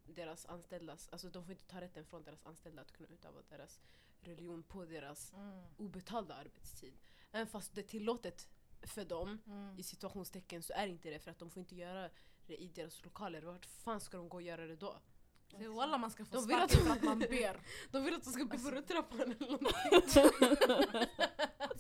[0.06, 3.82] deras anställdas, alltså de får inte ta rätten från deras anställda att kunna utöva deras
[4.22, 5.64] religion på deras Mm.
[5.78, 6.98] obetalda arbetstid.
[7.32, 8.48] Även fast det är tillåtet
[8.82, 9.80] för dem, Mm.
[9.80, 12.10] i situationstecken, så är det inte det för att de får inte göra
[12.48, 13.42] det i deras lokaler.
[13.42, 15.00] Vart fan ska de gå och göra det då?
[15.52, 17.60] Så Walla man ska få De vill att- för att man ber.
[17.92, 21.10] De vill att de ska be på rulltrappan eller någonting.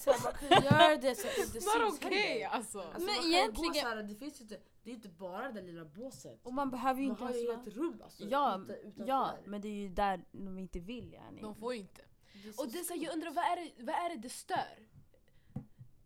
[0.03, 2.45] Så man kan göra det så att det not syns okay heller.
[2.47, 2.79] alltså.
[2.79, 4.93] Alltså Men man kan ju egentligen- gå så här, det finns ju inte, det är
[4.95, 6.39] inte bara det lilla båset.
[6.43, 8.73] Och man behöver ju Man inte har ju ens ett vara- rum alltså, Ja, ute-
[8.73, 9.05] utanför.
[9.07, 11.41] ja, men det är ju där de inte vill yani.
[11.41, 12.01] De får ju inte.
[12.01, 14.15] är så Och det är så, här, jag undrar vad är, det, vad är det
[14.17, 14.87] det stör?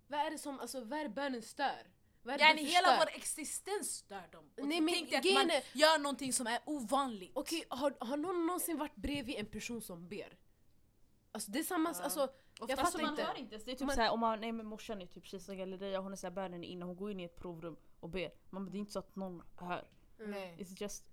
[0.08, 1.91] Vad är det som, alltså vad är det bönen stör?
[2.24, 4.46] Vad är det Yani det hela vår existens stör dem.
[4.46, 7.32] Och Nej, Nej, men tänk dig att grejen man är- gör någonting som är ovanligt.
[7.36, 10.38] Okej, har, har någon någonsin varit bredvid en person som ber?
[11.36, 12.04] Alltså det är samma, Ja.
[12.04, 12.30] alltså, jag
[12.70, 13.24] Oftast fattar man inte.
[13.24, 13.60] hör inte.
[13.60, 16.00] Så det är typ Man- såhär, om man är med morsan i typ Kista galleria,
[16.00, 18.32] hon är såhär bönen är inne, hon går in i ett provrum och ber.
[18.50, 19.88] Man, det är inte så att någon hör.
[20.18, 20.58] Nej.
[20.60, 21.06] It's just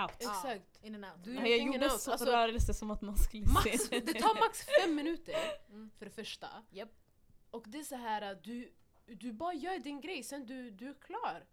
[0.00, 0.10] out.
[0.18, 0.84] Exakt.
[0.84, 1.24] In and out.
[1.24, 2.00] Du- Ja, jag gjorde out.
[2.00, 5.34] så Alltså, rörelse som att någon skulle Max, se det tar max fem minuter
[5.68, 5.90] Mm.
[5.98, 6.48] för det första.
[6.70, 6.88] Japp.
[7.50, 8.72] Och det är så här att du,
[9.06, 11.46] du bara gör din grej, sen du, du är klar.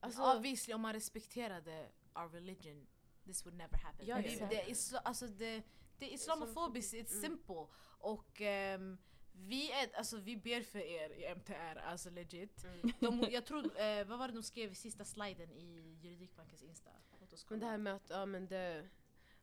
[0.00, 2.86] Alltså, Alltså, obviously om man respekterade our religion,
[3.24, 4.06] this would never happen.
[4.06, 4.46] Ja, Men ja, det, ja.
[4.48, 5.62] det, är alltså det,
[5.98, 7.20] det är islamofobiskt, it's Mm.
[7.22, 7.66] simple.
[7.98, 8.98] Och ehm,
[9.32, 12.64] vi, är, alltså, vi ber för er i MTR, alltså legit.
[12.64, 12.90] Mm.
[13.00, 16.90] De, jag tror, eh, vad var det de skrev i sista sliden i Juridikbankens Insta?
[17.48, 18.88] Men det här med att, ja men det...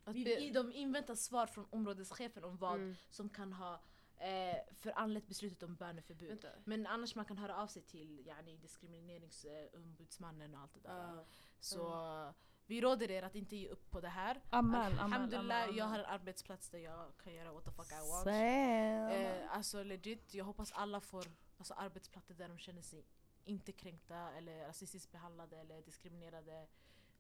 [0.03, 2.95] Att vi, de inväntar svar från områdeschefen om vad Mm.
[3.09, 3.81] som kan ha
[4.17, 6.29] eh, föranlett beslutet om böneförbud.
[6.29, 6.47] Vänta.
[6.65, 11.15] Men annars man kan höra av sig till yani, diskrimineringsombudsmannen och allt det där.
[11.15, 11.25] Ja.
[11.59, 12.33] Så
[12.65, 14.41] vi råder er att inte ge upp på det här.
[14.49, 18.09] Amen, Alhamdulillah, amen, jag har en arbetsplats där jag kan göra what the fuck I
[18.11, 18.27] want.
[18.27, 21.25] Eh, alltså legit, jag hoppas alla får
[21.57, 23.05] alltså, arbetsplatser där de känner sig
[23.45, 26.67] inte kränkta eller rasistiskt behandlade eller diskriminerade.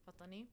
[0.05, 0.47] Fattar ni?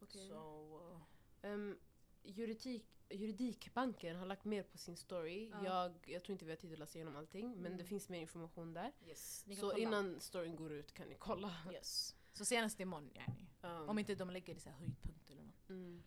[0.00, 0.28] Okej.
[0.28, 1.00] Så...
[1.42, 1.78] Ehm,
[2.22, 5.48] juridik, juridikbanken har lagt mer på sin story.
[5.50, 5.64] Ja.
[5.64, 7.76] Jag, jag tror inte vi har tid att läsa igenom allting men Mm.
[7.78, 8.92] det finns mer information där.
[9.06, 9.78] yes, Så kolla.
[9.78, 11.52] innan storyn går ut kan ni kolla.
[11.72, 12.16] Yes.
[12.32, 13.46] Så senast imorgon yani.
[13.62, 15.70] Um, Om inte de lägger det så här höjdpunkt eller något.
[15.70, 16.02] mm.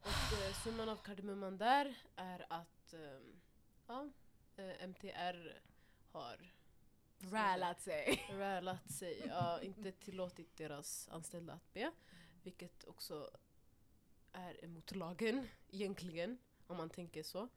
[0.00, 0.08] Och
[0.46, 3.40] eh, summan av kardemumman där är att ehm,
[3.86, 4.08] ja,
[4.56, 5.60] eh, MTR
[6.12, 6.52] har
[7.18, 8.26] Rälat sig.
[8.32, 11.92] rälat sig, ja, inte tillåtit deras anställda att be.
[12.42, 13.30] Vilket också
[14.32, 17.48] är emot lagen egentligen, om man tänker så.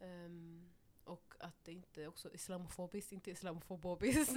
[0.00, 0.70] Ehm,
[1.04, 4.32] och att det inte är också islamofobiskt, inte islamofobiskt.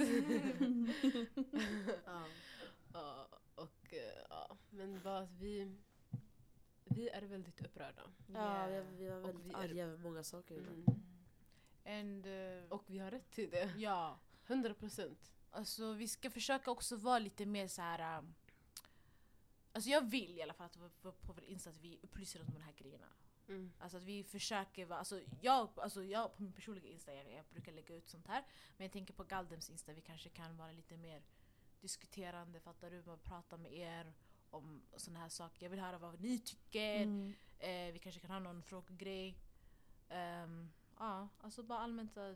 [2.06, 2.24] Ja.
[2.96, 5.76] Ja, och eh, ja, men bara att vi,
[6.84, 8.02] vi är väldigt upprörda.
[8.34, 10.58] Ja, vi, vi var väldigt vi är- arga över många saker.
[10.58, 10.84] Mm.
[11.84, 13.74] And, eh, Och vi har rätt till det.
[13.78, 15.32] ja, 100 procent.
[15.50, 18.18] alltså vi ska försöka också vara lite mer så här.
[18.18, 18.34] um,
[19.72, 22.40] Alltså jag vill i alla fall att vi- på på vår Insta att vi upplyser
[22.40, 23.06] om de här grejerna.
[23.48, 23.72] Mm.
[23.78, 27.44] Alltså att vi försöker vara, alltså jag, alltså jag på min personliga Insta, jag, jag
[27.50, 28.44] brukar lägga ut sånt här.
[28.76, 31.22] Men jag tänker på Galdems Insta, vi kanske kan vara lite mer
[31.80, 33.02] diskuterande, fattar du?
[33.06, 34.12] Man pratar med er
[34.50, 35.62] om såna här saker.
[35.66, 37.02] Jag vill höra vad ni tycker.
[37.02, 37.34] Mm.
[37.58, 39.38] Eh, vi kanske kan ha någon frågegrej.
[40.44, 42.32] Um, ja, alltså bara allmänt uh,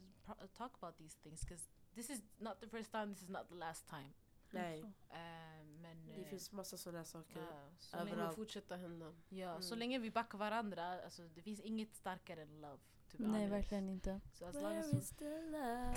[0.55, 1.41] talk about these things.
[1.45, 4.11] 'cause this is not the first time, this is not the last time.
[4.53, 4.80] Nej,
[5.11, 7.41] Eh, men det eh, finns massa sådana saker.
[7.41, 8.11] ja, så, överallt.
[8.11, 9.14] länge, Det kommer fortsätta hända.
[9.28, 9.78] ja, så Mm.
[9.78, 12.78] länge vi backar varandra, alltså, det finns inget starkare än love.
[13.11, 13.53] to be Nej, honest.
[13.53, 14.20] verkligen inte.
[14.32, 15.95] Så as long Where as is the love?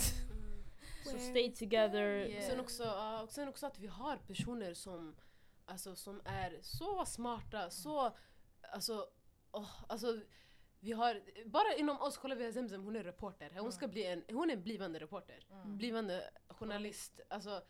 [1.03, 2.05] Så stay together.
[2.27, 2.49] Yeah.
[2.49, 2.83] Sen också,
[3.23, 5.15] och sen också att vi har personer som,
[5.65, 8.15] alltså, som är så smarta, så...
[8.73, 9.07] Alltså,
[9.51, 10.19] åh, alltså
[10.79, 13.51] vi har, bara inom oss, kolla vi har Zemzem, hon är reporter.
[13.59, 15.45] Hon ska bli en, hon är en blivande reporter.
[15.51, 15.77] Mm.
[15.77, 17.19] Blivande journalist.
[17.29, 17.63] Alltså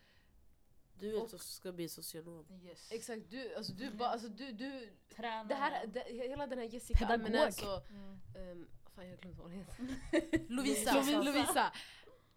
[0.98, 2.46] Du är Och- ska bli socionom.
[2.64, 2.92] Yes.
[2.92, 5.48] exakt, du, alltså, du, bara, alltså, du, du Tränare.
[5.48, 7.26] det här, det, hela den här Jessica Pedagog.
[7.26, 8.18] Almenäs och, Mm.
[8.50, 10.48] um, fan jag glömde vad hon heter.
[10.48, 10.94] Lovisa.
[10.94, 11.22] Lovisa.
[11.22, 11.72] Lovisa.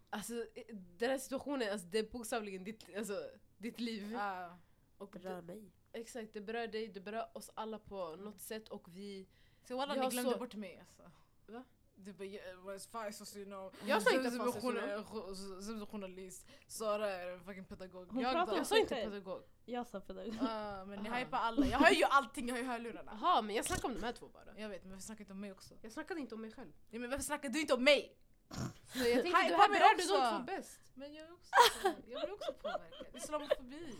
[0.10, 4.12] Alltså eh, den här situationen, alltså, det är bokstavligen ditt, alltså, ditt liv.
[4.12, 4.58] Ja.
[4.98, 5.72] Och Berör det, mig.
[5.94, 9.28] exakt, det berör dig, det berör oss alla på något sätt och vi...
[9.68, 11.12] Så walla ni glömde så- bort mig alltså.
[11.48, 11.64] Va?
[11.96, 13.72] Du bara, yeah, vad fan socionom?
[13.86, 14.54] Jag sa inte jo-
[15.34, 18.08] Zemzem är journalist, Sara är en fucking pedagog.
[18.12, 18.58] Hon jag pratar då?
[18.58, 19.44] Jag sa inte pedagog.
[19.66, 20.36] Jag sa pedagog.
[20.42, 21.18] Ah, men ni Aha.
[21.18, 21.66] hypar alla.
[21.66, 23.18] Jag hör ju allting, jag har ju hörlurarna.
[23.22, 24.60] Jaha, men jag snackade om de här två bara.
[24.60, 25.74] Jag vet, men varför snackar inte om mig också?
[25.82, 26.72] Jag snackade inte om mig själv.
[26.90, 28.18] Ja, men varför snackar du inte om mig?
[28.50, 28.60] Så
[28.98, 30.14] jag tänkte, Hypa det här berör du också.
[30.22, 30.80] de två bäst.
[30.94, 31.52] Men jag, är också,
[32.08, 33.08] jag blir också påverkad.
[33.16, 33.96] Islamofobi.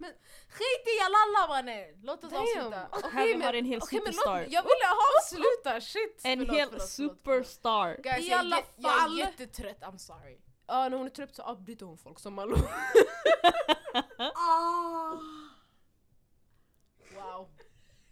[0.00, 0.12] Men
[0.48, 2.00] skit i Jalalla mannen!
[2.02, 2.42] Låt oss Damn.
[2.42, 2.88] avsluta.
[2.92, 4.34] Okej, Här vi har en hel låt superstar.
[4.34, 4.88] mig- Jag ville
[5.18, 6.20] avsluta, shit!
[6.24, 7.96] En Förlåt, hel förlåt, förlåt, superstar.
[8.02, 10.38] Guys, I alla jä- jag är fall- jättetrött, I'm sorry.
[10.66, 12.56] Ja, när hon är trött så avbryter hon folk som Malou.
[17.14, 17.48] Wow.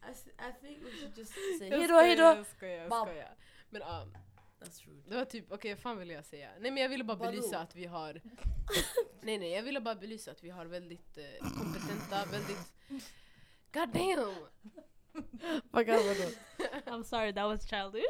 [0.03, 2.22] I, I think we should just say hejdå hejdå!
[2.22, 3.34] Jag skojar, jag skojar.
[3.70, 4.07] Men ja,
[4.61, 5.02] That's rude.
[5.09, 6.50] det var typ, okej vad fan ville jag säga?
[6.61, 7.30] Nej men jag ville bara Vadå?
[7.30, 8.12] belysa att vi har...
[9.20, 12.72] nej nej, jag ville bara belysa att vi har väldigt eh, kompetenta, väldigt...
[13.72, 14.34] God damn!
[15.70, 16.30] Vad kan vadå?
[16.86, 18.04] I'm sorry that was childish.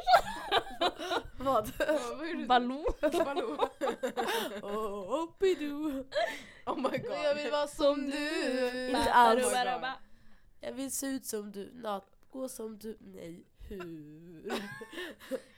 [1.37, 1.71] Vad?
[2.47, 2.85] Baloo.
[3.01, 3.57] Baloo.
[4.61, 6.05] Oh, hoppidoo.
[6.65, 7.17] Oh my god.
[7.23, 8.87] Jag vill vara som du.
[8.87, 9.45] Inte alls.
[9.45, 9.89] Oh.
[10.59, 14.53] Jag vill se ut som du, nat, gå som du, nej, hur?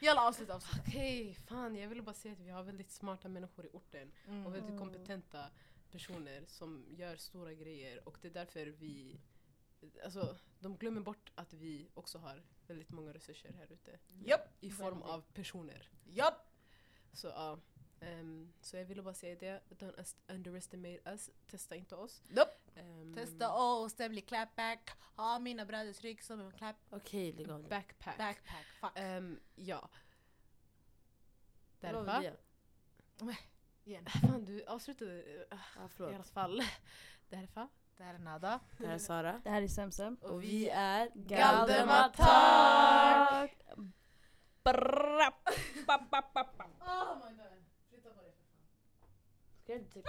[0.00, 0.84] Jalla avsluta, avsluta.
[0.88, 4.46] Okej, fan jag ville bara säga att vi har väldigt smarta människor i orten Mm.
[4.46, 5.44] och väldigt kompetenta
[5.90, 9.20] personer som gör stora grejer och det är därför vi
[10.04, 13.98] Alltså, de glömmer bort att vi också har väldigt många resurser här ute.
[14.24, 14.48] Japp.
[14.60, 15.88] I form av personer.
[16.04, 16.46] Japp.
[17.12, 17.58] Så ja.
[18.00, 19.60] ehm, så jag ville bara säga det.
[19.68, 21.30] Don't underestimate us.
[21.46, 22.22] Testa inte oss.
[22.28, 22.50] Nope.
[22.76, 24.90] Ehm, Testa oss, det blir clapback.
[25.16, 27.68] Ha mina bröders rygg som en clap Okej, lägg av nu.
[27.68, 28.18] Backpack.
[28.18, 28.66] backpack.
[28.80, 28.90] Fuck.
[28.94, 29.88] Ehm, ja.
[31.80, 32.36] Vad var Därför.
[33.84, 34.06] Igen.
[34.22, 36.26] Fan du avslutade eh, Ja, i alla förlåt.
[36.26, 36.62] fall.
[37.28, 37.68] Därför.
[37.96, 38.60] Det här är Nada.
[38.78, 39.40] Det här är Sara.
[39.44, 40.14] Det här är Semsem.
[40.22, 42.20] Och vi är Galdematak!
[44.64, 44.74] Oh
[47.30, 47.64] my god.
[47.88, 48.70] Flytta på dig för fan.
[49.62, 50.02] Ska jag inte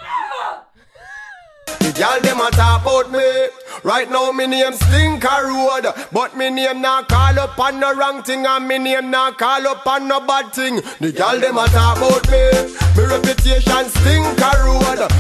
[1.82, 3.48] The gal dem a talk about me.
[3.84, 8.22] Right now me name Slinker Road, but me name not call up on no wrong
[8.22, 10.76] thing, and me name not call up on no bad thing.
[11.00, 12.44] The gal dem a talk about me.
[12.96, 15.12] Me reputation Slinker Road,